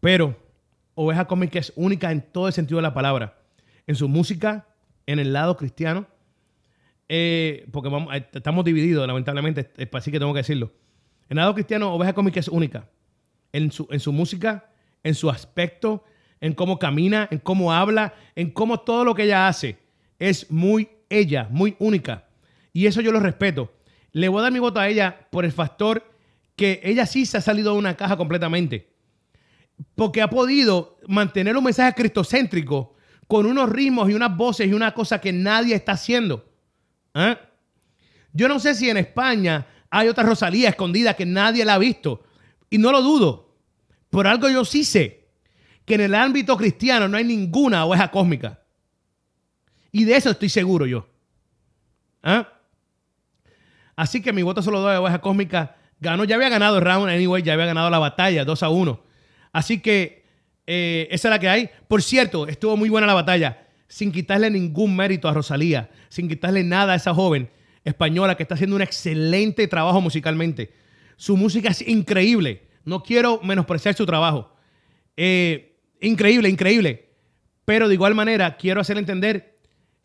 [0.00, 0.36] Pero
[0.94, 3.38] Oveja Cómica es única en todo el sentido de la palabra.
[3.86, 4.66] En su música,
[5.06, 6.06] en el lado cristiano,
[7.08, 10.72] eh, porque eh, estamos divididos, lamentablemente, así que tengo que decirlo.
[11.28, 12.88] En el lado cristiano, Oveja Cómica es única.
[13.52, 14.70] En su, en su música,
[15.02, 16.04] en su aspecto,
[16.40, 19.78] en cómo camina, en cómo habla, en cómo todo lo que ella hace
[20.18, 22.24] es muy ella, muy única.
[22.74, 23.72] Y eso yo lo respeto.
[24.12, 26.04] Le voy a dar mi voto a ella por el factor
[26.56, 28.92] que ella sí se ha salido de una caja completamente.
[29.94, 32.94] Porque ha podido mantener un mensaje cristocéntrico
[33.26, 36.52] con unos ritmos y unas voces y una cosa que nadie está haciendo.
[37.14, 37.38] ¿Ah?
[38.32, 42.24] Yo no sé si en España hay otra Rosalía escondida que nadie la ha visto.
[42.70, 43.56] Y no lo dudo.
[44.10, 45.28] Por algo yo sí sé
[45.84, 48.64] que en el ámbito cristiano no hay ninguna oveja cósmica.
[49.92, 51.08] Y de eso estoy seguro yo.
[52.22, 52.53] ¿Ah?
[53.96, 55.76] Así que mi voto solo doy a Oveja Cósmica.
[56.00, 59.00] Ganó, ya había ganado round, anyway, ya había ganado la batalla 2 a 1.
[59.52, 60.24] Así que
[60.66, 61.70] eh, esa es la que hay.
[61.88, 66.64] Por cierto, estuvo muy buena la batalla, sin quitarle ningún mérito a Rosalía, sin quitarle
[66.64, 67.48] nada a esa joven
[67.84, 70.72] española que está haciendo un excelente trabajo musicalmente.
[71.16, 72.66] Su música es increíble.
[72.84, 74.52] No quiero menospreciar su trabajo.
[75.16, 77.10] Eh, increíble, increíble.
[77.64, 79.58] Pero de igual manera, quiero hacer entender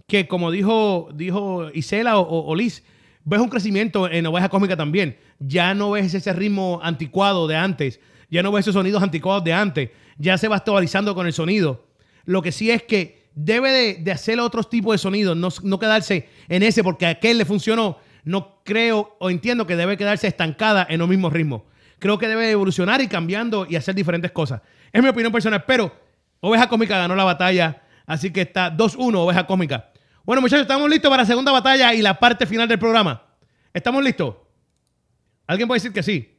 [0.07, 2.83] que, como dijo, dijo Isela o- o Liz,
[3.29, 5.17] ves un crecimiento en Oveja Cósmica también.
[5.39, 7.99] Ya no ves ese ritmo anticuado de antes.
[8.31, 9.91] Ya no ves esos sonidos anticuados de antes.
[10.17, 11.85] Ya se va actualizando con el sonido.
[12.25, 15.79] Lo que sí es que debe de, de hacer otros tipos de sonidos, no, no
[15.79, 17.99] quedarse en ese porque a aquel le funcionó.
[18.23, 21.61] No creo o entiendo que debe quedarse estancada en los mismos ritmos.
[21.99, 24.61] Creo que debe evolucionar y cambiando y hacer diferentes cosas.
[24.91, 25.93] Es mi opinión personal, pero
[26.39, 29.88] Oveja Cósmica ganó la batalla, así que está 2-1 Oveja Cósmica.
[30.29, 33.19] Bueno, muchachos, estamos listos para la segunda batalla y la parte final del programa.
[33.73, 34.35] ¿Estamos listos?
[35.47, 36.37] ¿Alguien puede decir que sí?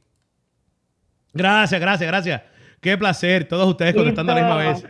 [1.33, 2.43] Gracias, gracias, gracias.
[2.81, 4.87] Qué placer, todos ustedes contestando a la misma vez.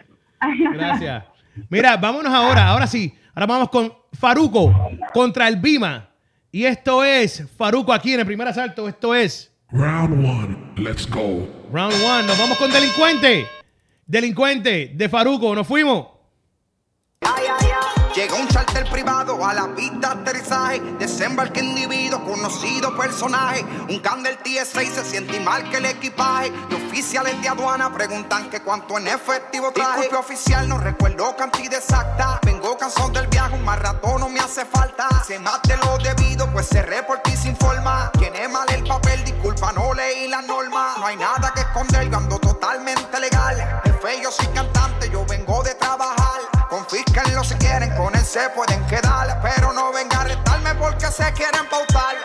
[0.74, 1.24] Gracias.
[1.70, 3.14] Mira, vámonos ahora, ahora sí.
[3.34, 6.10] Ahora vamos con Faruco contra el Bima.
[6.52, 8.86] Y esto es Faruco aquí en el primer asalto.
[8.86, 10.58] Esto es Round one.
[10.76, 11.48] Let's go.
[11.72, 12.26] Round one.
[12.26, 13.46] Nos vamos con Delincuente.
[14.04, 15.54] Delincuente de Faruco.
[15.54, 16.19] Nos fuimos.
[18.20, 20.78] Llegó un charter privado a la pista aterrizaje.
[20.98, 23.64] Desembarque individuo, conocido personaje.
[23.88, 26.52] Un can del TSA y se siente mal que el equipaje.
[26.68, 30.02] Los oficiales de aduana preguntan que cuánto en efectivo traje.
[30.02, 32.38] Disculpe oficial, no recuerdo cantidad exacta.
[32.42, 35.08] Vengo cansado del viaje, un maratón no me hace falta.
[35.26, 37.09] Se mate lo debido, pues cerré por
[48.40, 49.40] se pueden quedar.
[49.42, 52.16] Pero no vengan a retarme porque se quieren pautar.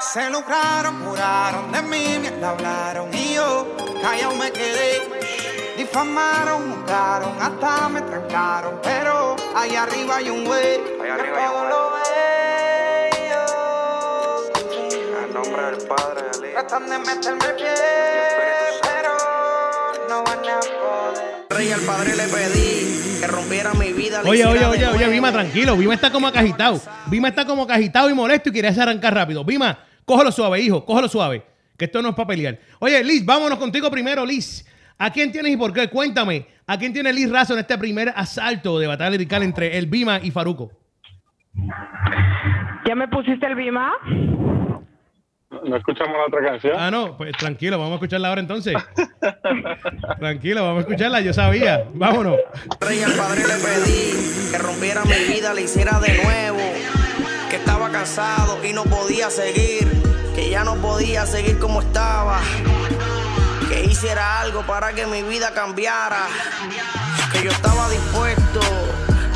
[0.00, 3.66] Se lucraron, juraron de mí, me hablaron y yo
[4.00, 5.76] callado me quedé.
[5.76, 8.80] Difamaron, juzgaron, hasta me trancaron.
[8.82, 10.80] Pero ahí arriba hay un güey.
[11.02, 11.70] Ahí arriba hay un.
[15.24, 16.60] En nombre del Padre, del Hijo.
[16.60, 17.74] Tratan de meterme el pie,
[18.82, 19.16] pero
[20.08, 20.79] no van a.
[21.60, 24.22] Rey al Padre le pedí que rompiera mi vida.
[24.24, 25.08] Oye, oye, oye, oye.
[25.08, 25.76] Bima, tranquilo.
[25.76, 26.80] Bima está como acagitado.
[27.10, 29.44] Bima está como acagitado y molesto y quiere arrancar rápido.
[29.44, 31.42] Bima, cógelo suave, hijo, cógelo suave.
[31.76, 32.58] Que esto no es para pelear.
[32.78, 34.66] Oye, Liz, vámonos contigo primero, Liz.
[34.96, 35.90] ¿A quién tienes y por qué?
[35.90, 36.46] Cuéntame.
[36.66, 40.18] ¿A quién tiene Liz Razo en este primer asalto de batalla lirical entre el Bima
[40.22, 40.72] y Faruco?
[42.86, 43.92] ¿Ya me pusiste el Bima?
[45.50, 46.76] ¿No escuchamos la otra canción?
[46.78, 48.74] Ah, no, pues tranquilo, vamos a escucharla ahora entonces.
[50.20, 51.84] tranquilo, vamos a escucharla, yo sabía.
[51.92, 52.36] Vámonos.
[52.80, 56.60] Rey al padre le pedí que rompiera mi vida, le hiciera de nuevo.
[57.50, 59.88] Que estaba cansado y no podía seguir.
[60.36, 62.38] Que ya no podía seguir como estaba.
[63.68, 66.28] Que hiciera algo para que mi vida cambiara.
[67.32, 68.60] Que yo estaba dispuesto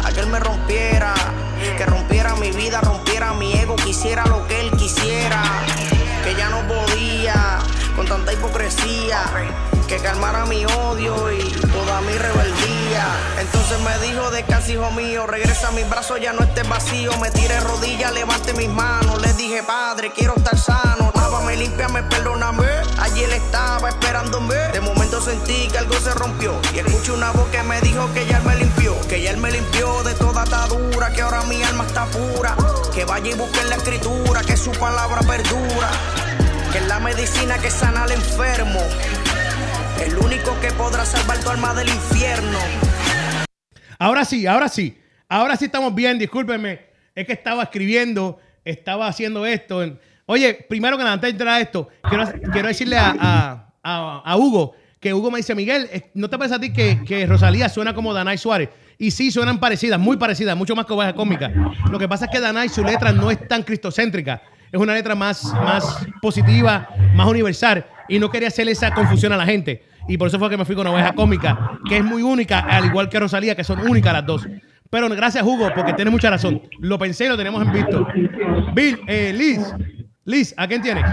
[0.05, 1.13] a que él me rompiera.
[1.77, 5.43] Que rompiera mi vida, rompiera mi ego, quisiera lo que él quisiera.
[6.25, 7.59] Que ya no podía
[7.95, 9.23] con tanta hipocresía.
[9.87, 13.07] Que calmara mi odio y toda mi rebeldía.
[13.39, 17.15] Entonces me dijo de casi hijo mío, regresa a mis brazos, ya no estés vacío.
[17.19, 19.21] Me tiré rodillas, levante mis manos.
[19.21, 21.13] Le dije, padre, quiero estar sano.
[21.15, 22.67] Lávame, límpiame, perdóname.
[22.99, 24.55] Allí él estaba esperándome.
[24.73, 26.59] De momento sentí que algo se rompió.
[26.75, 28.99] Y escuché una voz que me dijo que ya él me limpió.
[29.09, 31.13] Que ya él me limpió de toda atadura.
[31.13, 32.57] Que ahora mi alma está pura.
[32.95, 34.41] Que vaya y busque en la escritura.
[34.43, 35.91] Que su palabra perdura.
[36.73, 38.81] Que es la medicina que sana al enfermo.
[40.05, 42.59] El único que podrá salvar tu alma del infierno.
[43.99, 44.99] Ahora sí, ahora sí.
[45.29, 46.81] Ahora sí estamos bien, discúlpenme.
[47.15, 49.83] Es que estaba escribiendo, estaba haciendo esto.
[50.27, 54.23] Oye, primero que nada, antes de entrar a esto, quiero, quiero decirle a, a- a-
[54.25, 57.69] a Hugo que Hugo me dice, Miguel, ¿no te parece a ti que, que Rosalía
[57.69, 58.71] suena como Danay Suárez?
[58.99, 61.51] Y sí, suenan parecidas, muy parecidas, mucho más que Cómica.
[61.91, 64.43] Lo que pasa es que Danay, su letra no es tan cristocéntrica.
[64.71, 67.85] Es una letra más, más positiva, más universal.
[68.09, 69.83] Y no quería hacerle esa confusión a la gente.
[70.09, 72.85] Y por eso fue que me fui con Oveja Cómica, que es muy única, al
[72.87, 74.47] igual que Rosalía, que son únicas las dos.
[74.91, 76.63] Pero gracias, Hugo, porque tienes mucha razón.
[76.79, 78.07] Lo pensé y lo tenemos en visto.
[78.75, 79.75] Bill, eh, Liz,
[80.25, 81.05] Liz, ¿a quién tienes?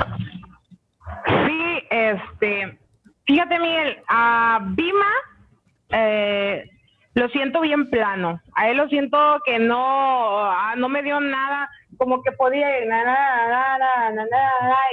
[1.25, 2.77] Sí, este,
[3.25, 5.11] fíjate Miguel, a Bima
[5.89, 6.69] eh,
[7.13, 8.39] lo siento bien plano.
[8.55, 12.87] A él lo siento que no, ah, no me dio nada, como que podía ir,
[12.87, 14.25] na, na, na,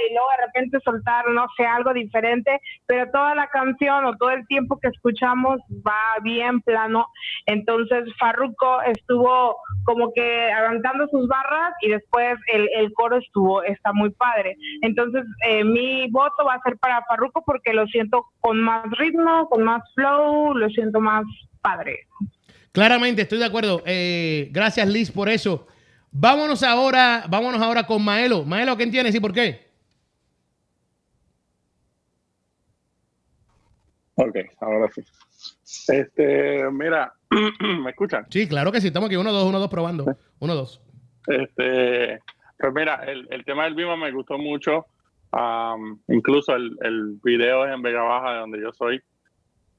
[0.07, 4.31] y luego de repente soltar, no sé, algo diferente, pero toda la canción o todo
[4.31, 7.07] el tiempo que escuchamos va bien plano.
[7.45, 9.55] Entonces Farruko estuvo
[9.85, 14.55] como que aguantando sus barras y después el, el coro estuvo, está muy padre.
[14.81, 19.47] Entonces eh, mi voto va a ser para Farruko porque lo siento con más ritmo,
[19.49, 21.23] con más flow, lo siento más
[21.61, 22.07] padre.
[22.71, 23.81] Claramente, estoy de acuerdo.
[23.85, 25.67] Eh, gracias, Liz, por eso.
[26.11, 28.43] Vámonos ahora, vámonos ahora con Maelo.
[28.43, 29.69] Maelo, ¿quién tienes y por qué?
[34.15, 35.01] Ok, ahora sí.
[35.87, 37.13] Este, mira,
[37.83, 38.25] ¿me escuchan?
[38.29, 38.87] Sí, claro que sí.
[38.87, 40.05] Estamos aquí, uno, dos, uno, dos, probando.
[40.39, 40.81] Uno, dos.
[41.27, 42.19] Este,
[42.57, 44.85] pues mira, el, el tema del Bima me gustó mucho.
[46.07, 49.01] Incluso el, el video es en Vega Baja, de donde yo soy.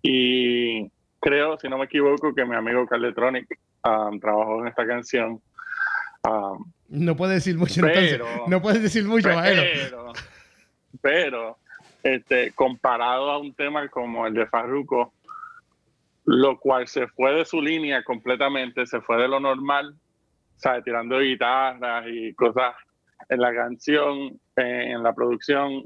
[0.02, 5.40] Y creo, si no me equivoco, que mi amigo Carletronic am, trabajó en esta canción.
[6.22, 8.48] Am, No puedes decir mucho, Pero- entonces.
[8.48, 10.12] No puedes decir mucho, pero,
[11.00, 11.58] pero
[12.02, 15.12] este, comparado a un tema como el de Farruko,
[16.24, 19.94] lo cual se fue de su línea completamente, se fue de lo normal,
[20.56, 20.84] ¿sabes?
[20.84, 22.74] tirando guitarras y cosas
[23.28, 25.84] en la canción, eh, en la producción,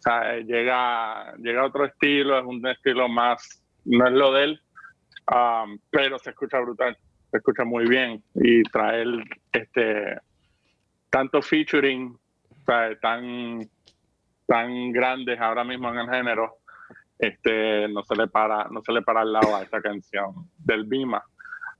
[0.00, 0.46] ¿sabes?
[0.46, 4.62] llega llega a otro estilo, es un estilo más, no es lo de él,
[5.32, 6.96] um, pero se escucha brutal.
[7.30, 9.06] se escucha muy bien y traer
[9.52, 10.18] este
[11.10, 12.16] tanto featuring
[13.00, 13.68] tan
[14.46, 16.58] tan grandes ahora mismo en el género
[17.18, 20.84] este no se le para no se le para al lado a esta canción del
[20.84, 21.22] Bima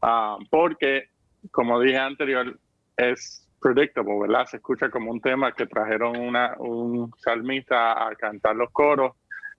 [0.05, 1.11] Ah, porque
[1.53, 2.59] como dije anterior
[2.97, 8.71] es predictable se escucha como un tema que trajeron una un salmista a cantar los
[8.73, 9.13] coros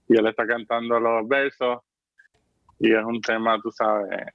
[0.06, 1.78] y él está cantando los versos
[2.78, 4.34] y es un tema tú sabes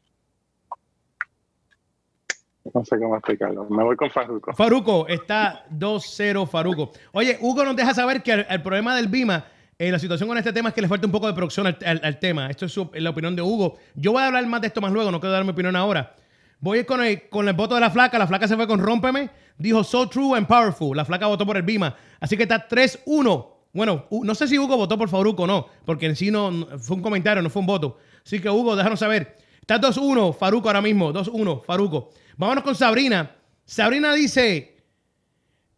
[2.74, 3.68] no sé cómo explicarlo.
[3.70, 4.54] Me voy con Farruko.
[4.54, 6.92] Faruco, está 2-0 Faruco.
[7.12, 9.46] Oye, Hugo nos deja saber que el, problema del Bima,
[9.78, 12.20] eh, la situación con este tema es que le falta un poco de producción al,
[12.20, 12.50] tema.
[12.50, 13.78] Esto es la opinión de Hugo.
[13.96, 16.16] Yo voy a hablar más de esto más luego, no quiero dar mi opinión ahora.
[16.60, 18.20] Voy con el, con el voto de la flaca.
[18.20, 19.30] La flaca se fue con Rómpeme.
[19.58, 20.96] Dijo So True and Powerful.
[20.96, 21.96] La flaca votó por el Bima.
[22.20, 23.48] Así que está 3-1.
[23.72, 26.98] Bueno, no sé si Hugo votó por Faruco o no, porque en sí no- fue
[26.98, 27.98] un comentario, no fue un voto.
[28.26, 29.38] Así que Hugo, déjanos saber.
[29.62, 31.14] Está 2-1 Faruco ahora mismo.
[31.14, 32.12] 2-1 Faruco.
[32.38, 33.36] Vámonos con Sabrina.
[33.66, 34.78] Sabrina dice,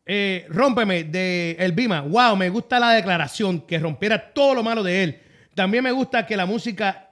[0.05, 2.01] eh, rómpeme de El Bima.
[2.01, 5.19] Wow, me gusta la declaración que rompiera todo lo malo de él.
[5.55, 7.11] También me gusta que la música,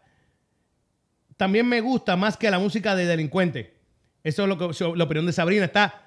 [1.35, 3.75] también me gusta más que la música de delincuente.
[4.23, 5.65] Eso es lo que la opinión de Sabrina.
[5.65, 6.01] Está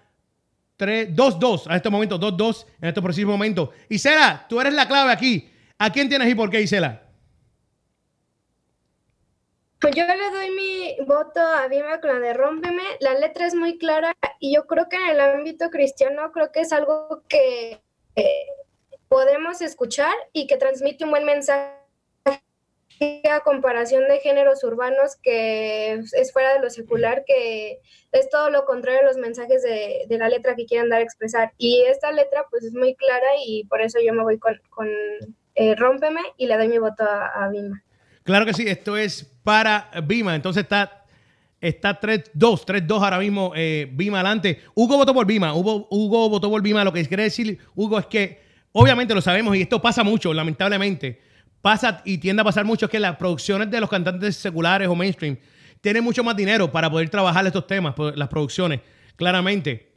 [0.76, 3.72] 3 2-2 a este momento, 2-2 en este preciso momento.
[3.88, 5.50] Isela, tú eres la clave aquí.
[5.78, 7.01] ¿A quién tienes y por qué, Isela?
[9.82, 12.84] Pues yo le doy mi voto a Bima con la de Rómpeme.
[13.00, 16.60] La letra es muy clara y yo creo que en el ámbito cristiano creo que
[16.60, 17.82] es algo que
[18.14, 18.46] eh,
[19.08, 21.72] podemos escuchar y que transmite un buen mensaje
[23.28, 27.80] a comparación de géneros urbanos que es fuera de lo secular, que
[28.12, 31.04] es todo lo contrario a los mensajes de, de la letra que quieren dar a
[31.04, 31.54] expresar.
[31.58, 34.88] Y esta letra pues es muy clara y por eso yo me voy con, con
[35.56, 37.82] eh, Rómpeme y le doy mi voto a, a Bima.
[38.24, 40.34] Claro que sí, esto es para Bima.
[40.34, 41.04] Entonces está,
[41.60, 44.60] está 3-2, 3-2 ahora mismo, eh, Bima adelante.
[44.74, 46.84] Hugo votó por Bima, Hugo, Hugo votó por Bima.
[46.84, 48.40] Lo que quiere decir, Hugo, es que
[48.72, 51.20] obviamente lo sabemos y esto pasa mucho, lamentablemente.
[51.60, 54.94] Pasa y tiende a pasar mucho, es que las producciones de los cantantes seculares o
[54.96, 55.36] mainstream
[55.80, 58.80] tienen mucho más dinero para poder trabajar estos temas, por- las producciones,
[59.16, 59.90] claramente.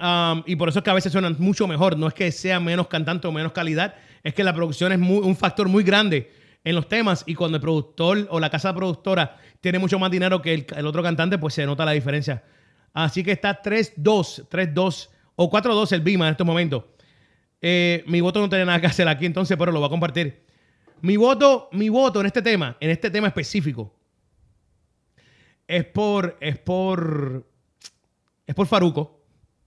[0.00, 1.96] Um, y por eso es que a veces suenan mucho mejor.
[1.98, 5.18] No es que sea menos cantante o menos calidad, es que la producción es muy-
[5.18, 6.30] un factor muy grande
[6.64, 7.24] en los temas.
[7.26, 11.02] Y cuando el productor o la casa productora tiene mucho más dinero que el, otro
[11.02, 12.44] cantante, pues se nota la diferencia.
[12.92, 16.84] Así que está 3-2, 3-2 o 4-2 el Bima en estos momentos.
[17.60, 20.44] Eh, mi voto no tiene nada que hacer aquí entonces, pero lo voy a compartir.
[21.02, 23.94] Mi voto, mi voto en este tema, en este tema específico,
[25.66, 27.46] es por, es por,
[28.46, 29.22] es por Faruco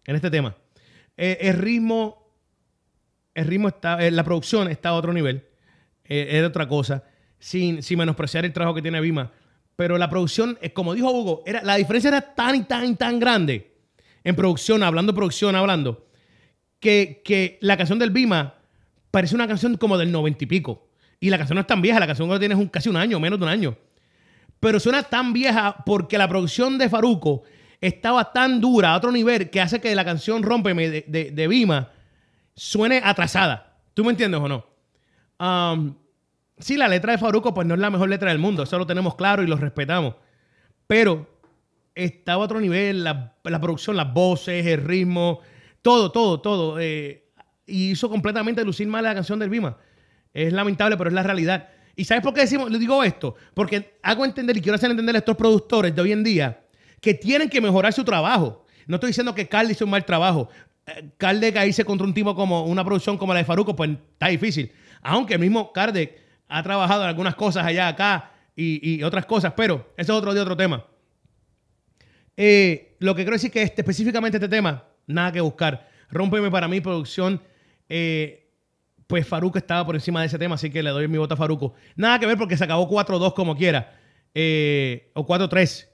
[0.05, 0.55] en este tema.
[1.15, 2.33] Eh, el ritmo,
[3.33, 5.47] el ritmo está, eh, la producción está a otro nivel,
[6.05, 7.03] eh, es otra cosa,
[7.39, 9.31] sin, sin menospreciar el trabajo que tiene Bima.
[9.75, 12.95] Pero la producción, eh, como dijo Hugo, era, la diferencia era tan y tan y
[12.95, 13.73] tan grande
[14.23, 16.07] en producción, hablando producción, hablando,
[16.79, 18.55] que, que la canción del Bima
[19.11, 20.89] parece una canción como del noventa y pico.
[21.19, 23.19] Y la canción no es tan vieja, la canción que tiene un, casi un año,
[23.19, 23.77] menos de un año.
[24.59, 27.43] Pero suena tan vieja porque la producción de Faruco
[27.79, 31.85] estaba tan dura a otro nivel que hace que la canción Rómpeme de, de, de
[32.55, 33.77] suene atrasada.
[33.93, 34.72] ¿Tú me entiendes o no?
[35.39, 35.95] Um,
[36.57, 38.87] sí, la letra de Faruco pues no es la mejor letra del mundo, eso lo
[38.87, 40.15] tenemos claro y lo respetamos.
[40.87, 41.27] Pero
[41.95, 45.39] estaba a otro nivel, la, la producción, las voces, el ritmo,
[45.81, 46.79] todo, todo, todo.
[46.79, 47.23] eh,
[47.65, 49.77] y hizo completamente lucir mal la canción del Bima.
[50.33, 51.69] Es lamentable, pero es la realidad.
[51.95, 53.35] ¿Y sabes por qué decimos, le digo esto?
[53.53, 56.65] Porque hago entender y quiero hacer entender a estos productores de hoy en día
[56.99, 58.65] que tienen que mejorar su trabajo.
[58.87, 60.49] No estoy diciendo que Carl hizo un mal trabajo.
[60.85, 63.91] Eh, Kardec a irse contra un tipo como una producción como la de Faruco, pues
[63.91, 64.71] está difícil.
[65.03, 69.93] Aunque el mismo Kardec ha trabajado en algunas cosas allá, acá y, otras cosas, pero
[69.97, 70.85] eso es otro de otro tema.
[72.37, 75.89] Eh, lo que quiero decir que este, específicamente este tema, nada que buscar.
[76.09, 77.41] Rómpeme para mí, producción.
[77.89, 78.39] eh,
[79.07, 81.37] pues Faruco estaba por encima de ese tema, así que le doy mi voto a
[81.37, 81.73] Faruco.
[81.95, 83.99] Nada que ver porque se acabó 4-2 como quiera.
[84.33, 85.87] eh, o 4-3.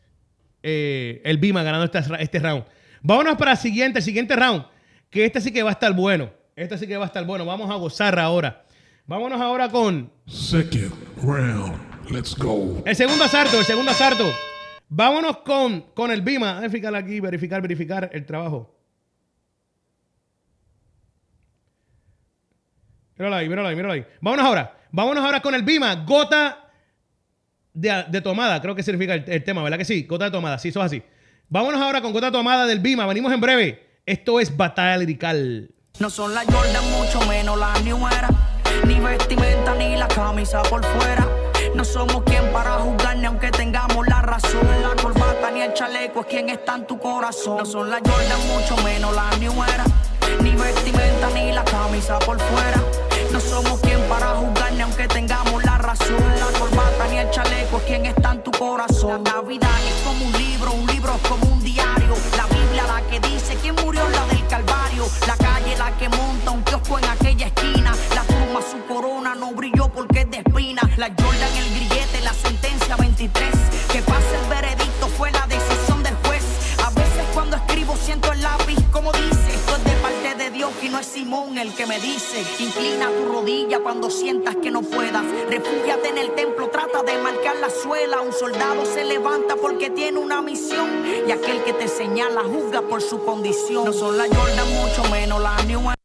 [0.63, 2.63] eh, el Bima ganando este, este round.
[3.01, 4.65] Vámonos para el siguiente, el siguiente round.
[5.09, 6.29] Que este sí que va a estar bueno.
[6.55, 7.45] Este sí que va a estar bueno.
[7.45, 8.63] Vamos a gozar ahora.
[9.09, 10.93] Vámonos ahora con Second
[11.23, 12.11] round.
[12.11, 12.83] Let's go.
[12.85, 14.31] el segundo asalto, el segundo asalto.
[14.87, 16.59] Vámonos con, con el Bima.
[16.59, 18.71] Verificar aquí, verificar, verificar el trabajo.
[23.17, 24.05] Míralo ahí, míralo ahí, míralo ahí.
[24.21, 24.77] Vámonos ahora.
[24.91, 25.95] Vámonos ahora con el Bima.
[26.05, 26.71] Gota
[27.73, 30.03] de, de tomada, creo que significa el, el tema, ¿verdad que sí?
[30.03, 31.01] Gota de tomada, sí, eso es así.
[31.47, 33.07] Vámonos ahora con gota de tomada del Bima.
[33.07, 34.01] Venimos en breve.
[34.05, 35.71] Esto es Batalla Lirical.
[35.97, 38.58] No son las Jordan, mucho menos las New Era.
[38.89, 41.27] Ni vestimenta ni la camisa por fuera.
[41.75, 44.67] No somos quien para juzgar ni aunque tengamos la razón.
[44.81, 47.57] La corbata ni el chaleco es quien está en tu corazón.
[47.59, 49.85] No son la Jordan, mucho menos la New Era.
[50.41, 52.81] Ni vestimenta ni la camisa por fuera.
[53.31, 56.23] No somos quien para juzgar ni aunque tengamos la razón.
[56.39, 59.23] La corbata ni el chaleco es quien está en tu corazón.
[59.23, 62.15] La vida es como un libro, un libro es como un diario.
[62.35, 65.05] La Biblia la que dice quién murió la del Calvario.
[65.27, 67.93] La calle la que monta un kiosco en aquella esquina.
[68.57, 70.81] Su corona no brilló porque es de espina.
[70.97, 73.49] La Jordan, el grillete, la sentencia 23.
[73.91, 76.43] Que pase el veredicto fue la decisión del juez.
[76.83, 79.53] A veces cuando escribo siento el lápiz como dice.
[79.53, 82.43] Esto es de parte de Dios y no es Simón el que me dice.
[82.59, 85.23] Inclina tu rodilla cuando sientas que no puedas.
[85.49, 88.21] Refúgiate en el templo, trata de marcar la suela.
[88.21, 90.89] Un soldado se levanta porque tiene una misión.
[91.27, 93.85] Y aquel que te señala juzga por su condición.
[93.85, 95.98] No son la Jordan, mucho menos la New.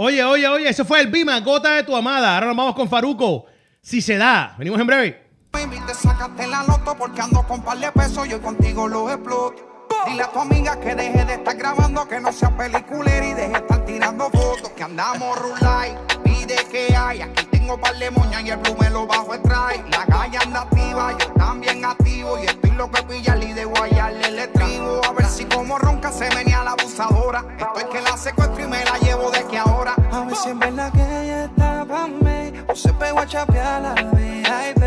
[0.00, 2.34] Oye, oye, oye, ese fue el Bima, gota de tu amada.
[2.34, 3.46] Ahora nos vamos con Faruco.
[3.82, 5.26] Si se da, venimos en breve.
[5.50, 9.10] Baby, te sacaste la loto porque ando con par de pesos y hoy contigo los
[9.10, 9.88] exploto.
[10.06, 13.48] Dile a tu amiga que deje de estar grabando, que no sea peliculera y deje
[13.48, 14.70] de estar tirando fotos.
[14.70, 17.22] Que andamos rulay, pide que hay.
[17.22, 19.42] Aquí tengo par de moñas y el blue me lo bajo el.
[19.90, 22.38] La calle anda activa, yo también activo.
[22.38, 25.02] Y estoy loco de pillarle y de guayarle el estribo.
[25.06, 27.44] A ver si como ronca se venía la abusadora.
[27.58, 29.94] Estoy que la secuestro y me la llevo de que ahora.
[30.10, 33.82] A ver si en verdad que ella está pa' mí O se pegó a chapear
[33.82, 34.82] la VIP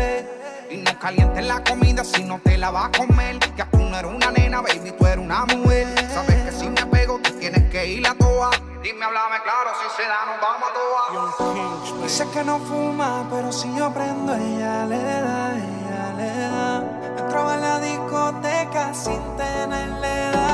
[0.70, 3.38] Y no calientes la comida si no te la vas a comer.
[3.38, 5.86] Que tú no eres una nena, baby, tú eres una mujer.
[6.12, 8.50] Sabes que si me pego, tú tienes que ir a toa.
[8.82, 12.02] Dime, háblame claro, si se da, nos vamos a toa.
[12.02, 16.82] Dice que no fuma, pero si yo prendo ella le da, ella le da
[17.16, 20.52] Entro a la discoteca sin tenerle edad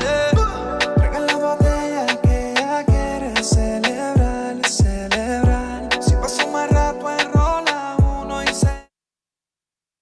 [0.00, 0.43] yeah.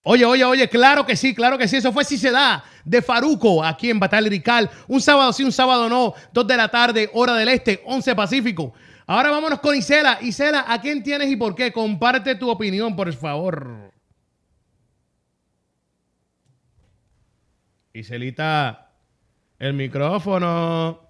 [0.04, 1.76] Oye, oye, oye, claro que sí, claro que sí.
[1.76, 4.68] Eso fue Si se da de Faruco aquí en Batalla Lirical.
[4.88, 6.14] Un sábado sí, un sábado no.
[6.32, 8.72] 2 de la tarde, hora del este, 11 Pacífico.
[9.06, 10.18] Ahora vámonos con Isela.
[10.20, 11.72] Isela, ¿a quién tienes y por qué?
[11.72, 13.92] Comparte tu opinión, por favor.
[17.92, 18.90] Iselita,
[19.58, 21.00] el micrófono.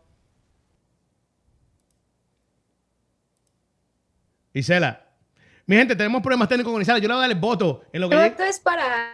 [4.52, 5.01] Isela.
[5.72, 6.98] Mi gente, tenemos problemas técnicos con Isela.
[6.98, 9.08] Yo le voy a dar el voto en lo que Mi voto es para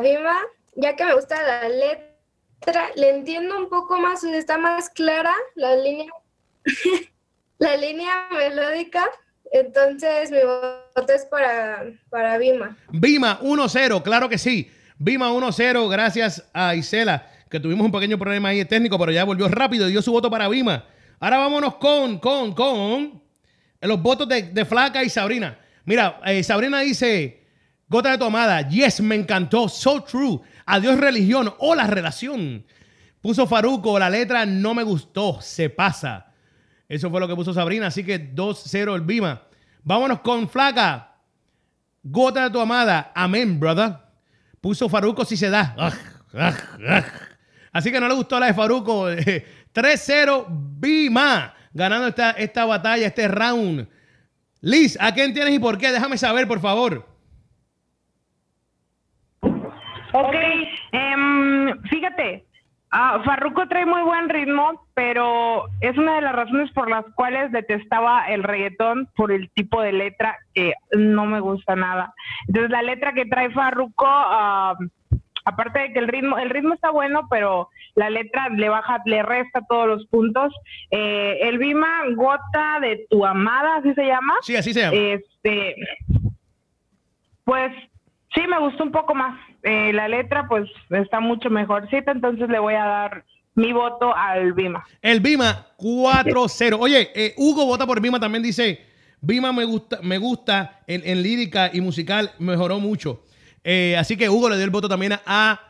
[0.00, 0.36] Vima,
[0.76, 5.74] ya que me gusta la letra, le entiendo un poco más, está más clara la
[5.74, 6.12] línea,
[7.58, 9.04] la línea melódica,
[9.50, 12.76] entonces mi voto es para, para Vima.
[12.92, 14.70] Vima 1-0, claro que sí.
[14.96, 19.48] Vima 1-0, gracias a Isela, que tuvimos un pequeño problema ahí técnico, pero ya volvió
[19.48, 20.86] rápido y dio su voto para Vima.
[21.18, 23.27] Ahora vámonos con, con, con
[23.80, 25.58] los votos de, Flaca y Sabrina.
[25.84, 27.46] Mira, eh, Sabrina dice,
[27.88, 30.40] Gota de tu amada, yes, me encantó, so true.
[30.66, 32.66] Adiós religión o la relación.
[33.22, 36.26] Puso Faruco, la letra no me gustó, se pasa.
[36.88, 39.42] Eso fue lo que puso Sabrina, así que 2-0 el Vima.
[39.82, 41.16] Vámonos con Flaca.
[42.02, 43.96] Gota de tu amada, amén, brother.
[44.60, 45.74] Puso Faruco si se da.
[47.72, 49.08] Así que no le gustó la de Faruco.
[49.74, 51.54] 3-0 Vima.
[51.72, 53.88] Ganando esta, esta batalla, este round.
[54.60, 55.92] Liz, ¿a quién tienes y por qué?
[55.92, 57.06] Déjame saber, por favor.
[59.40, 60.34] Ok,
[60.92, 62.44] em, fíjate,
[62.90, 67.52] ah, Farruko trae muy buen ritmo, pero es una de las razones por las cuales
[67.52, 72.14] detestaba el reggaetón por el tipo de letra que no me gusta nada.
[72.46, 74.76] Entonces la letra que trae Farruko, ah,
[75.44, 77.68] aparte de que el ritmo, el ritmo está bueno, pero
[77.98, 80.52] la letra le baja, le resta todos los puntos.
[80.92, 84.34] Eh, el Bima Gota de tu amada, así se llama.
[84.42, 84.96] Sí, así se llama.
[84.96, 85.74] Este,
[87.42, 87.72] pues
[88.34, 89.36] sí, me gustó un poco más.
[89.64, 93.24] Eh, la letra, pues está mucho mejorcita, entonces le voy a dar
[93.56, 94.84] mi voto al Bima.
[95.02, 96.76] El Bima 4-0.
[96.78, 98.80] Oye, eh, Hugo vota por Bima también dice,
[99.20, 103.24] Bima me gusta, me gusta en, en lírica y musical, mejoró mucho.
[103.64, 105.67] Eh, así que Hugo le dio el voto también a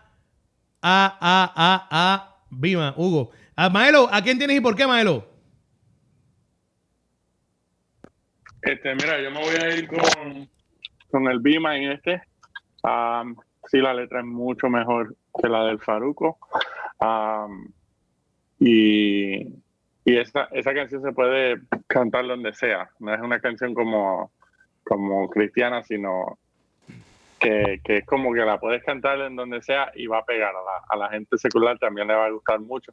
[0.82, 3.30] a a a a Bima, Hugo.
[3.56, 5.26] A Maelo, ¿a quién tienes y por qué, Maelo?
[8.62, 10.48] Este, mira, yo me voy a ir con,
[11.10, 12.22] con el Bima en este.
[13.70, 16.38] Sí, la letra es mucho mejor que la del Faruco.
[18.60, 19.46] Y
[20.08, 22.88] y esa, esa canción se puede cantar donde sea.
[22.98, 24.32] No es una canción como,
[24.82, 26.38] como cristiana, sino
[27.38, 30.54] que, que es como que la puedes cantar en donde sea y va a pegar
[30.54, 32.92] a la, a la gente secular, también le va a gustar mucho,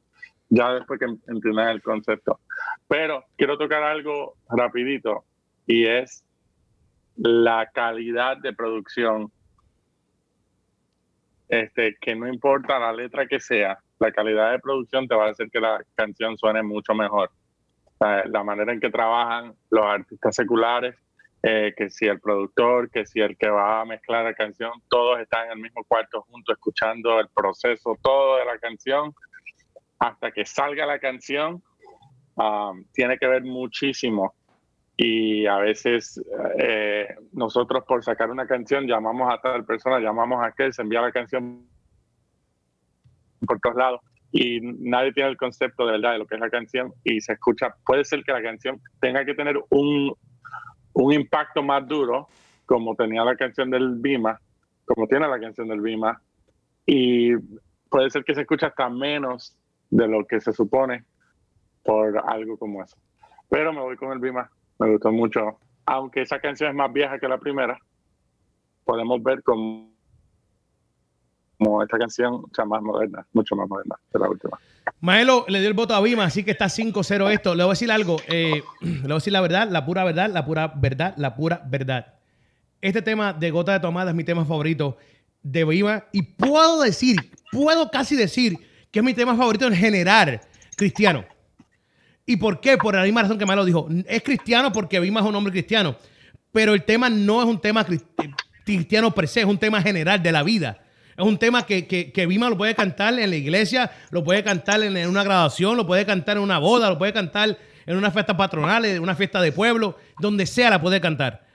[0.50, 2.40] ya después que entiendan el concepto.
[2.88, 5.24] Pero quiero tocar algo rapidito
[5.66, 6.24] y es
[7.16, 9.32] la calidad de producción
[11.48, 15.30] este, que no importa la letra que sea, la calidad de producción te va a
[15.30, 17.32] hacer que la canción suene mucho mejor.
[18.00, 20.96] La, la manera en que trabajan los artistas seculares,
[21.48, 25.20] eh, que si el productor, que si el que va a mezclar la canción, todos
[25.20, 29.14] están en el mismo cuarto juntos escuchando el proceso todo de la canción
[30.00, 31.62] hasta que salga la canción.
[32.36, 34.34] um, tiene que ver muchísimo
[34.98, 36.20] y a veces
[36.58, 41.02] eh, nosotros por sacar una canción llamamos a tal persona, llamamos a aquel, se envía
[41.02, 41.68] la canción
[43.46, 46.50] por todos lados y nadie tiene el concepto de verdad de lo que es la
[46.50, 50.16] canción y se escucha, puede ser que la canción tenga que tener un,
[50.96, 52.28] un impacto más duro
[52.66, 54.40] como tenía la canción del Bima,
[54.86, 56.20] como tiene la canción del Bima
[56.86, 57.36] y
[57.90, 59.56] puede ser que se escuche hasta menos
[59.90, 61.04] de lo que se supone
[61.84, 62.98] por algo como eso.
[63.50, 65.60] Pero me voy con el Bima, me gustó mucho.
[65.86, 67.78] Aunque esa canción es más vieja que la primera,
[68.86, 69.92] podemos ver como,
[71.58, 74.60] como esta canción o más moderna, mucho más moderna que la última.
[75.02, 77.56] Maelo le dio el voto a Bima, así que está 5-0 esto.
[77.56, 78.18] Le voy a decir algo.
[78.28, 81.62] eh, le voy a decir la verdad, la pura verdad, la pura verdad, la pura
[81.68, 82.14] verdad.
[82.82, 84.98] Este tema de Gota de Tomada es mi tema favorito
[85.42, 86.06] de Bima.
[86.12, 87.18] Y puedo decir,
[87.52, 88.58] puedo casi decir
[88.92, 90.42] que es mi tema favorito en general
[90.76, 91.26] cristiano.
[92.26, 92.78] ¿Y por qué?
[92.78, 93.88] Por la misma razón que Maelo dijo.
[94.08, 95.96] Es cristiano porque Bima es un hombre cristiano.
[96.52, 98.02] Pero el tema no es un tema cri-
[98.66, 100.80] cristiano per se, es un tema general de la vida.
[101.18, 104.84] Es un tema que, que, que lo puede cantar en la iglesia, lo puede cantar
[104.84, 108.36] en, una graduación, lo puede cantar en una boda, lo puede cantar en una fiesta
[108.36, 111.46] patronal, en una fiesta de pueblo, donde sea la puede cantar.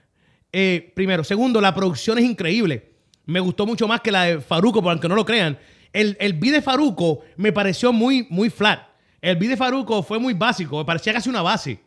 [0.53, 1.25] Eh, primero.
[1.25, 2.91] Segundo, la producción es increíble.
[3.27, 5.59] Me gustó mucho más que la de Faruco, aunque no lo crean.
[5.93, 8.81] El, el beat de Faruco me pareció muy, muy flat.
[9.21, 11.81] El beat de Faruco fue muy básico, me parecía casi una base.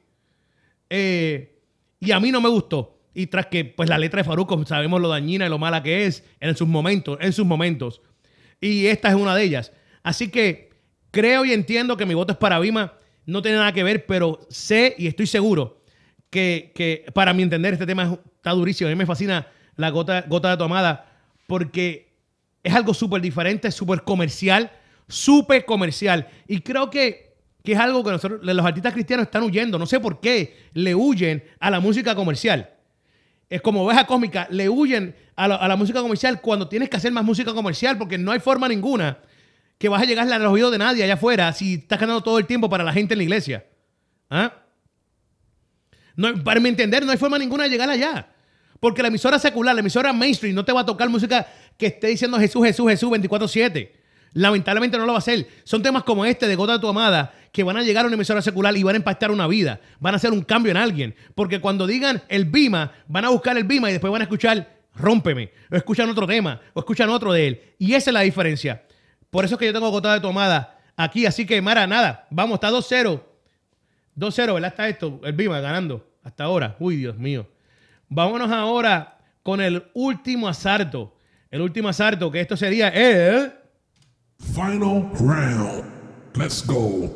[0.89, 1.59] Eh,
[1.99, 2.99] y a mí no me gustó.
[3.13, 6.05] Y tras que pues la letra de Faruco sabemos lo dañina y lo mala que
[6.05, 8.01] es en sus momentos, en sus momentos.
[8.59, 9.71] Y esta es una de ellas.
[10.01, 10.69] Así que
[11.11, 12.93] creo y entiendo que mi voto es para Bima.
[13.25, 15.83] No tiene nada que ver, pero sé y estoy seguro
[16.29, 18.87] que, que para mi entender este tema es- está durísimo.
[18.87, 21.09] A mí me fascina la gota, gota de tomada
[21.47, 22.13] porque
[22.63, 24.71] es algo súper diferente, súper comercial,
[25.07, 26.27] súper comercial.
[26.47, 29.77] Y creo que, que es algo que nosotros, los artistas cristianos están huyendo.
[29.77, 32.71] No sé por qué le huyen a la música comercial.
[33.53, 37.23] Es como oveja cósmica, le huyen a la, música comercial cuando tienes que hacer más
[37.23, 39.19] música comercial porque no hay forma ninguna
[39.77, 42.39] que vas a llegar a los oídos de nadie allá afuera si estás ganando todo
[42.39, 43.63] el tiempo para la gente en la iglesia.
[44.27, 44.53] ¿Ah?
[46.15, 48.27] No, para mi entender, no hay forma ninguna de llegar allá.
[48.79, 51.45] Porque la emisora secular, la emisora mainstream, no te va a tocar música
[51.77, 53.91] que esté diciendo Jesús, Jesús, Jesús 24-7.
[54.33, 55.47] Lamentablemente no lo va a hacer.
[55.63, 58.15] Son temas como este de Gota de tu Amada que van a llegar a una
[58.15, 59.79] emisora secular y van a impactar una vida.
[59.99, 61.15] Van a hacer un cambio en alguien.
[61.35, 64.81] Porque cuando digan el Bima, van a buscar el Bima y después van a escuchar
[64.95, 65.51] Rómpeme.
[65.71, 66.59] O escuchan otro tema.
[66.73, 67.61] O escuchan otro de él.
[67.77, 68.83] Y esa es la diferencia.
[69.29, 71.25] Por eso es que yo tengo Gota de tu Amada aquí.
[71.25, 72.27] Así que, Mara, nada.
[72.31, 73.21] Vamos, está 2-0.
[74.15, 74.69] 2-0, ¿verdad?
[74.69, 76.75] Está esto, el Bima ganando hasta ahora.
[76.79, 77.47] Uy, Dios mío.
[78.09, 81.15] Vámonos ahora con el último asalto.
[81.51, 83.53] El último asalto, que esto sería el...
[84.51, 85.83] Final round.
[86.35, 87.09] Let's go.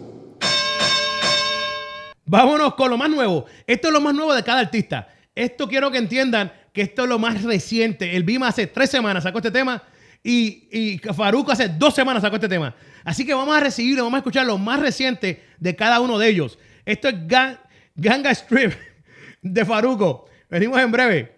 [2.25, 3.45] Vámonos con lo más nuevo.
[3.65, 5.07] Esto es lo más nuevo de cada artista.
[5.36, 8.15] Esto quiero que entiendan que esto es lo más reciente.
[8.15, 9.84] El Bima hace tres semanas sacó este tema
[10.23, 12.75] y, y Faruco hace dos semanas sacó este tema.
[13.03, 16.28] Así que vamos a recibir, vamos a escuchar lo más reciente de cada uno de
[16.30, 16.57] ellos.
[16.86, 17.59] Esto es Ga-
[17.95, 18.73] Ganga Strip
[19.41, 20.25] de Faruco.
[20.49, 21.36] Venimos en breve.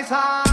[0.00, 0.49] Y goza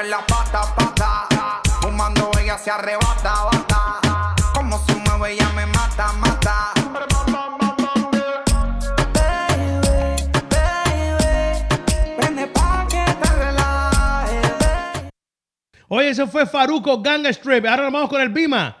[0.00, 1.60] en el destrepe la pata, pata.
[1.80, 4.34] Fumando ella se arrebata, bata.
[4.54, 6.72] Como se mueve ella me mata, mata.
[15.90, 17.64] Oye, eso fue Faruco Ganga Strip.
[17.64, 18.76] Ahora nos vamos con el Bima.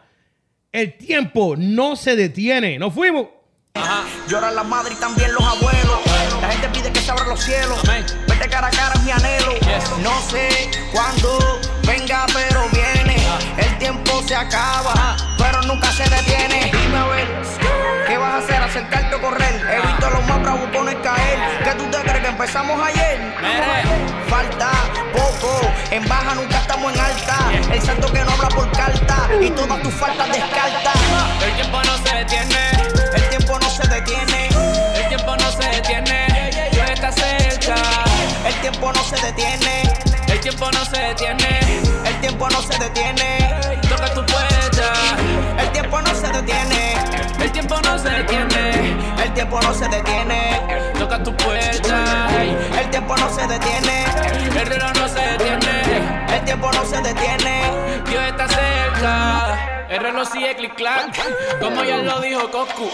[0.70, 2.78] El tiempo no se detiene.
[2.78, 3.28] Nos fuimos.
[4.28, 6.00] Lloran la madre y también los abuelos.
[6.42, 7.80] La gente pide que se abran los cielos.
[8.50, 9.54] Cara a cara es mi anhelo.
[10.02, 12.88] No sé cuándo venga, pero viene.
[12.88, 13.16] detiene.
[13.58, 16.70] El tiempo se acaba, pero nunca se detiene.
[16.72, 17.26] Dime a ver,
[18.06, 18.62] ¿qué vas a hacer?
[18.62, 19.54] ¿Acercarte o correr?
[19.70, 21.38] He visto a los más bravos poner caer.
[21.64, 23.34] ¿Qué tú te crees que empezamos ayer?
[24.28, 24.70] Falta
[25.12, 27.38] poco, en baja nunca estamos en alta.
[27.72, 30.92] El santo que no habla por carta y todas tus faltas descarta.
[31.44, 32.70] El tiempo no se detiene,
[33.14, 34.48] El tiempo no se detiene,
[34.94, 36.50] el tiempo no se detiene.
[36.72, 38.07] Dios está cerca.
[38.48, 39.82] El tiempo no se detiene,
[40.28, 41.60] El tiempo no se detiene.
[42.06, 43.38] el tiempo no se detiene,
[43.88, 44.92] Toca tu puerta.
[45.60, 46.94] el tiempo no se detiene,
[47.40, 48.96] El tiempo no se detiene.
[49.24, 50.60] el tiempo no se detiene,
[50.98, 52.28] Toca tu puerta.
[52.80, 54.04] el tiempo no se detiene,
[54.60, 56.36] El reloj no se detiene.
[56.36, 57.62] el tiempo no se detiene.
[58.08, 59.86] Dios está cerca.
[59.90, 61.14] El reloj sigue clic clac.
[61.60, 62.90] Como ya lo dijo Coscu.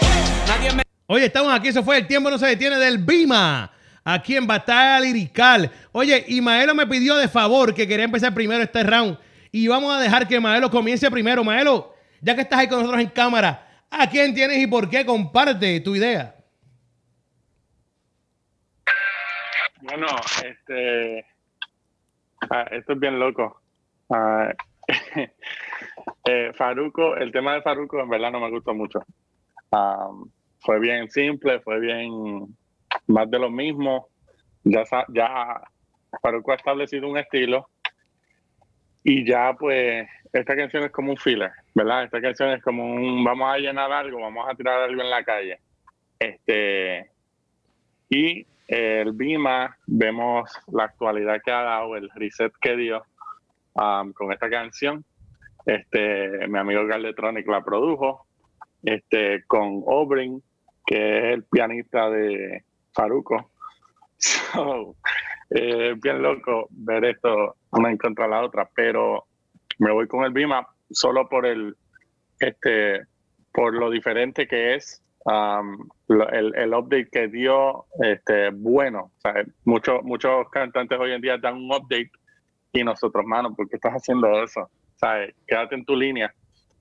[0.47, 0.83] Nadie me.
[1.07, 3.71] Oye, estamos aquí, eso fue El Tiempo No Se Detiene del Bima,
[4.05, 5.69] aquí en Batalla Lirical.
[5.91, 9.17] Oye, y Maelo me pidió de favor que quería empezar primero este round.
[9.51, 11.43] Y vamos a dejar que Maelo comience primero.
[11.43, 15.05] Maelo, ya que estás ahí con nosotros en cámara, ¿a quién tienes y por qué?
[15.05, 16.35] Comparte tu idea.
[19.81, 20.07] Bueno,
[20.43, 21.25] este.
[22.49, 23.61] ah, esto es bien loco.
[24.09, 24.51] Ah,
[26.25, 28.99] eh, Faruco, el tema de Faruco en verdad no me gustó mucho.
[29.71, 30.29] Am,
[30.59, 32.55] fue bien simple, fue bien
[33.07, 34.07] más de lo mismo.
[34.63, 35.61] Ya, ya
[36.21, 37.69] Faruco ha establecido un estilo
[39.03, 42.05] y ya pues esta canción es como un filler, ¿verdad?
[42.05, 45.23] Esta canción es como un vamos a llenar algo, vamos a tirar algo en la
[45.23, 45.59] calle.
[46.19, 47.11] Este
[48.09, 53.03] y el Bima, vemos la actualidad que ha dado, el reset que dio
[53.73, 55.05] um, con esta canción.
[55.65, 58.25] Este, mi amigo Garletronic la produjo,
[58.83, 60.41] este, con Obrin,
[60.85, 62.63] que es el pianista de
[62.95, 63.51] Faruco.
[64.17, 64.95] So,
[65.49, 69.25] eh, es bien loco ver esto una en contra de la otra, pero
[69.77, 71.75] me voy con el Bima solo por el,
[72.39, 73.01] este,
[73.53, 80.03] por lo diferente que es um, el, update que dio este bueno o sea, muchos
[80.03, 82.11] muchos cantantes hoy en día dan un update
[82.73, 84.69] y nosotros mano ¿por qué estás haciendo eso?
[84.97, 85.33] ¿Sabes?
[85.47, 86.33] quédate en tu línea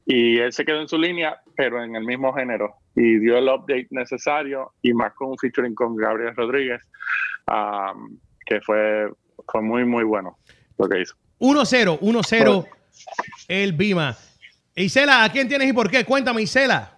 [0.05, 3.49] y él se quedó en su línea pero en el mismo género y dio el
[3.49, 6.83] update necesario y más con un featuring con Gabriel Rodríguez
[7.49, 9.11] um, que fue
[9.47, 10.39] fue muy muy bueno
[10.79, 12.69] lo que hizo 1-0, 1-0
[13.49, 14.17] el Bima.
[14.75, 16.05] Isela, ¿a quién tienes y por qué?
[16.05, 16.97] Cuéntame, Isela.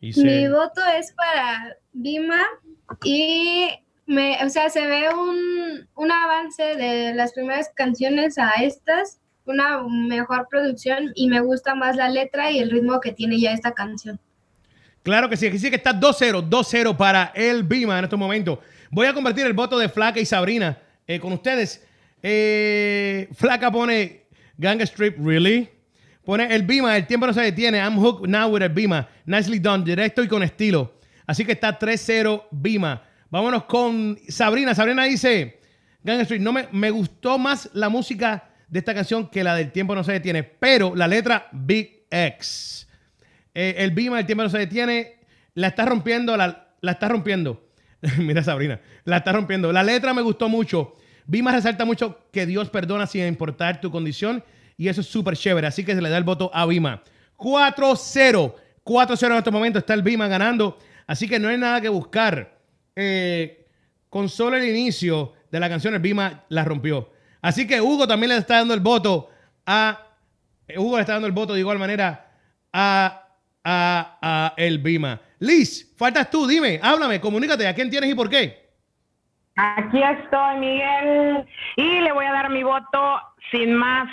[0.00, 0.50] Mi Isela.
[0.50, 2.42] voto es para Bima
[3.04, 3.68] y
[4.06, 9.20] me, o sea, se ve un, un avance de las primeras canciones a estas,
[9.50, 13.52] una mejor producción y me gusta más la letra y el ritmo que tiene ya
[13.52, 14.18] esta canción.
[15.02, 18.58] Claro que sí, aquí sí que está 2-0, 2-0 para el Bima en estos momentos.
[18.90, 21.86] Voy a convertir el voto de Flaca y Sabrina eh, con ustedes.
[22.22, 24.26] Eh, Flaca pone
[24.58, 25.70] Gang Strip, ¿really?
[26.24, 27.78] Pone el Bima, el tiempo no se detiene.
[27.78, 29.08] I'm hooked now with el Bima.
[29.24, 30.92] Nicely done, directo y con estilo.
[31.26, 33.02] Así que está 3-0 Bima.
[33.30, 34.74] Vámonos con Sabrina.
[34.74, 35.60] Sabrina dice,
[36.04, 39.72] Gang Street, no me, me gustó más la música de esta canción que la del
[39.72, 42.88] tiempo no se detiene, pero la letra Big X.
[43.52, 45.18] Eh, el Bima, el tiempo no se detiene.
[45.54, 47.68] La está rompiendo, la, la está rompiendo.
[48.18, 49.72] Mira Sabrina, la está rompiendo.
[49.72, 50.94] La letra me gustó mucho.
[51.26, 54.42] Bima resalta mucho que Dios perdona sin importar tu condición
[54.76, 55.66] y eso es súper chévere.
[55.66, 57.02] Así que se le da el voto a Bima.
[57.36, 58.54] 4-0.
[58.84, 60.78] 4-0 en este momento está el Bima ganando.
[61.06, 62.58] Así que no hay nada que buscar.
[62.94, 63.66] Eh,
[64.08, 67.10] con solo el inicio de la canción, el Bima la rompió.
[67.42, 69.30] Así que Hugo también le está dando el voto
[69.66, 69.98] a.
[70.76, 72.30] Hugo le está dando el voto de igual manera
[72.72, 73.24] a,
[73.64, 75.20] a, a el Bima.
[75.40, 78.70] Liz, faltas tú, dime, háblame, comunícate, ¿a quién tienes y por qué?
[79.56, 83.20] Aquí estoy, Miguel, y le voy a dar mi voto
[83.50, 84.08] sin más,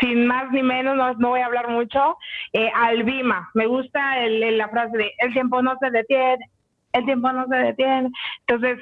[0.00, 2.16] sin más ni menos, no, no voy a hablar mucho,
[2.52, 3.50] eh, al Bima.
[3.54, 6.50] Me gusta el- la frase de el tiempo no se detiene,
[6.92, 8.10] el tiempo no se detiene.
[8.46, 8.78] Entonces,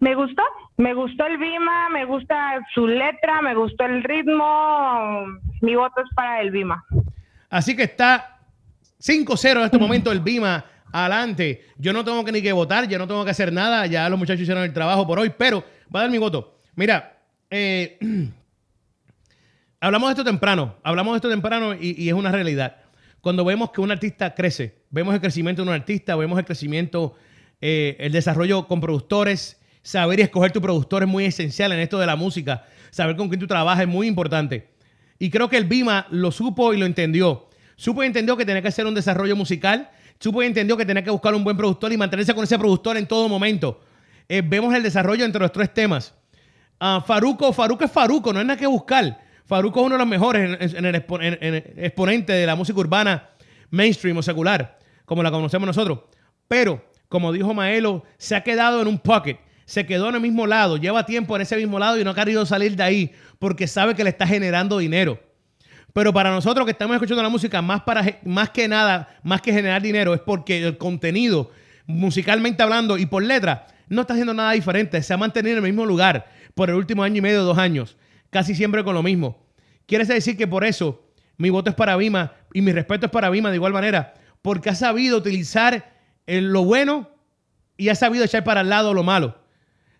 [0.00, 0.42] me gustó,
[0.76, 5.26] me gustó el Bima, me gusta su letra, me gustó el ritmo.
[5.60, 6.84] Mi voto es para el Bima.
[7.48, 8.38] Así que está
[9.00, 11.66] 5-0 en este momento el Bima adelante.
[11.78, 14.18] Yo no tengo que ni que votar, ya no tengo que hacer nada, ya los
[14.18, 16.58] muchachos hicieron el trabajo por hoy, pero voy a dar mi voto.
[16.74, 17.18] Mira,
[17.50, 17.98] eh,
[19.80, 22.76] hablamos de esto temprano, hablamos de esto temprano y, y es una realidad.
[23.20, 27.14] Cuando vemos que un artista crece, vemos el crecimiento de un artista, vemos el crecimiento,
[27.60, 31.98] eh, el desarrollo con productores, saber y escoger tu productor es muy esencial en esto
[31.98, 34.70] de la música, saber con quién tú trabajas es muy importante.
[35.18, 37.48] Y creo que el Bima lo supo y lo entendió.
[37.76, 41.04] Supo y entendió que tenía que hacer un desarrollo musical, supo y entendió que tenía
[41.04, 43.80] que buscar un buen productor y mantenerse con ese productor en todo momento.
[44.28, 46.14] Eh, vemos el desarrollo entre los tres temas.
[46.80, 49.20] Ah, Faruco, Faruco es Faruco, no hay nada que buscar.
[49.44, 53.28] Faruco es uno de los mejores en, de la música urbana
[53.70, 56.00] mainstream o secular, como la conocemos nosotros.
[56.48, 59.38] Pero, como dijo Maelo, se ha quedado en un pocket.
[59.64, 62.14] Se quedó en el mismo lado, lleva tiempo en ese mismo lado y no ha
[62.14, 65.20] querido salir de ahí porque sabe que le está generando dinero.
[65.92, 69.52] Pero para nosotros que estamos escuchando la música, más, para, más que nada, más que
[69.52, 71.50] generar dinero, es porque el contenido,
[71.86, 75.00] musicalmente hablando y por letra, no está haciendo nada diferente.
[75.02, 77.96] Se ha mantenido en el mismo lugar por el último año y medio, dos años.
[78.30, 79.46] Casi siempre con lo mismo.
[79.86, 81.04] Quiere decir que por eso
[81.36, 84.70] mi voto es para Bima y mi respeto es para Bima de igual manera, porque
[84.70, 85.92] ha sabido utilizar
[86.26, 87.10] eh, lo bueno
[87.76, 89.43] y ha sabido echar para el lado lo malo.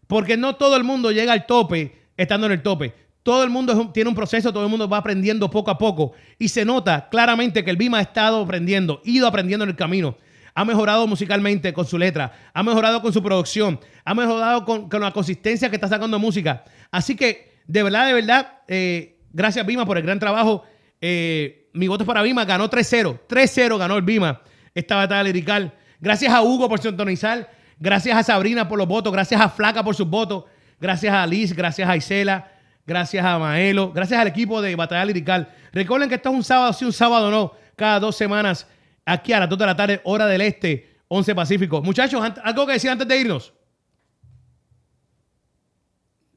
[0.07, 2.95] Porque no todo el mundo llega al tope estando en el tope.
[3.23, 6.13] Todo el mundo tiene un proceso, todo el mundo va aprendiendo poco a poco.
[6.39, 10.19] Y se nota claramente que el Bima ha estado aprendiendo, ido aprendiendo en el camino.
[10.55, 15.01] Ha mejorado musicalmente con su letra, ha mejorado con su producción, ha mejorado con, con
[15.01, 16.65] la consistencia que está sacando música.
[16.91, 20.63] Así que, de verdad, de verdad, eh, gracias Bima por el gran trabajo.
[21.01, 23.21] Eh, mi voto es para Bima, ganó 3-0.
[23.27, 24.43] 3-0 ganó el Bima
[24.75, 25.73] esta batalla lirical.
[26.01, 27.51] Gracias a Hugo por sintonizar.
[27.85, 29.12] Gracias a Sabrina por los votos.
[29.12, 30.45] Gracias a Flaca por sus votos.
[30.80, 31.55] Gracias a Liz.
[31.55, 32.51] Gracias a Isela.
[32.87, 33.93] Gracias a Maelo.
[33.93, 35.49] Gracias al equipo de Batalla Lirical.
[35.70, 37.53] Recuerden que esto es un sábado, sí, un sábado no.
[37.76, 38.66] Cada dos semanas,
[39.05, 41.82] aquí a las 2 de la tarde, hora del este, 11 Pacífico.
[41.82, 43.53] Muchachos, algo que decir antes de irnos.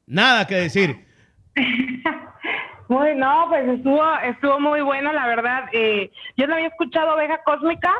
[0.06, 1.06] Nada que decir.
[2.88, 5.64] Muy, no, pues estuvo, estuvo muy bueno, la verdad.
[5.72, 7.92] Eh, yo no había escuchado Oveja Cósmica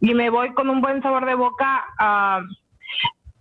[0.00, 1.84] y me voy con un buen sabor de boca.
[1.98, 2.40] a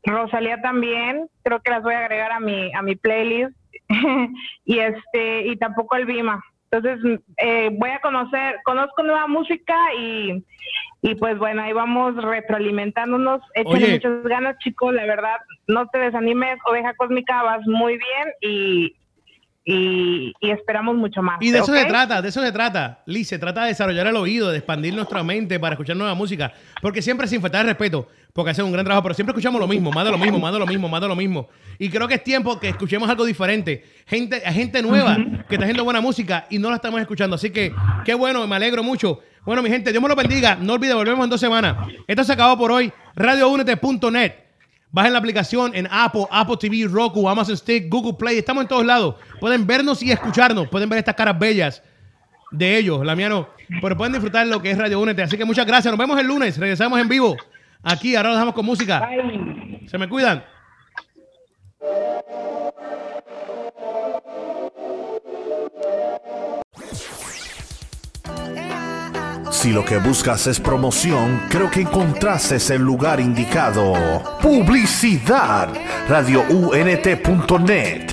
[0.05, 3.55] Rosalía también, creo que las voy a agregar a mi, a mi playlist.
[4.65, 6.43] y este, y tampoco el Bima.
[6.71, 10.43] Entonces, eh, voy a conocer, conozco nueva música y,
[11.03, 13.41] y pues bueno, ahí vamos retroalimentándonos.
[13.53, 13.93] Échenle Oye.
[13.93, 15.37] muchas ganas, chicos, la verdad,
[15.67, 18.95] no te desanimes, Oveja Cósmica, vas muy bien y,
[19.65, 21.37] y, y esperamos mucho más.
[21.41, 23.03] Y de eso se trata, de eso se trata.
[23.05, 26.53] Liz, se trata de desarrollar el oído, de expandir nuestra mente para escuchar nueva música.
[26.81, 29.67] Porque siempre sin faltar el respeto, porque hacen un gran trabajo, pero siempre escuchamos lo
[29.67, 31.47] mismo, más de lo mismo, más de lo mismo, más de lo mismo.
[31.77, 33.85] Y creo que es tiempo que escuchemos algo diferente.
[34.07, 35.15] Gente, gente nueva
[35.47, 37.35] que está haciendo buena música y no la estamos escuchando.
[37.35, 37.71] Así que
[38.03, 39.19] qué bueno, me alegro mucho.
[39.45, 40.55] Bueno, mi gente, Dios me lo bendiga.
[40.55, 41.87] No olviden, volvemos en dos semanas.
[42.07, 42.91] Esto se acabó por hoy.
[43.15, 44.33] RadioUnete.net.
[44.91, 48.39] Bajen la aplicación en Apple, Apple TV, Roku, Amazon Stick, Google Play.
[48.39, 49.15] Estamos en todos lados.
[49.39, 50.67] Pueden vernos y escucharnos.
[50.69, 51.83] Pueden ver estas caras bellas
[52.51, 53.05] de ellos.
[53.05, 53.49] La mía no.
[53.81, 55.21] Pero pueden disfrutar lo que es Radio Únete.
[55.21, 55.91] Así que muchas gracias.
[55.91, 56.57] Nos vemos el lunes.
[56.57, 57.35] Regresamos en vivo.
[57.83, 59.09] Aquí, ahora los dejamos con música.
[59.87, 60.43] Se me cuidan.
[69.51, 73.93] Si lo que buscas es promoción, creo que encontraste el lugar indicado.
[74.41, 75.69] Publicidad.
[76.09, 78.12] RadioUNT.net.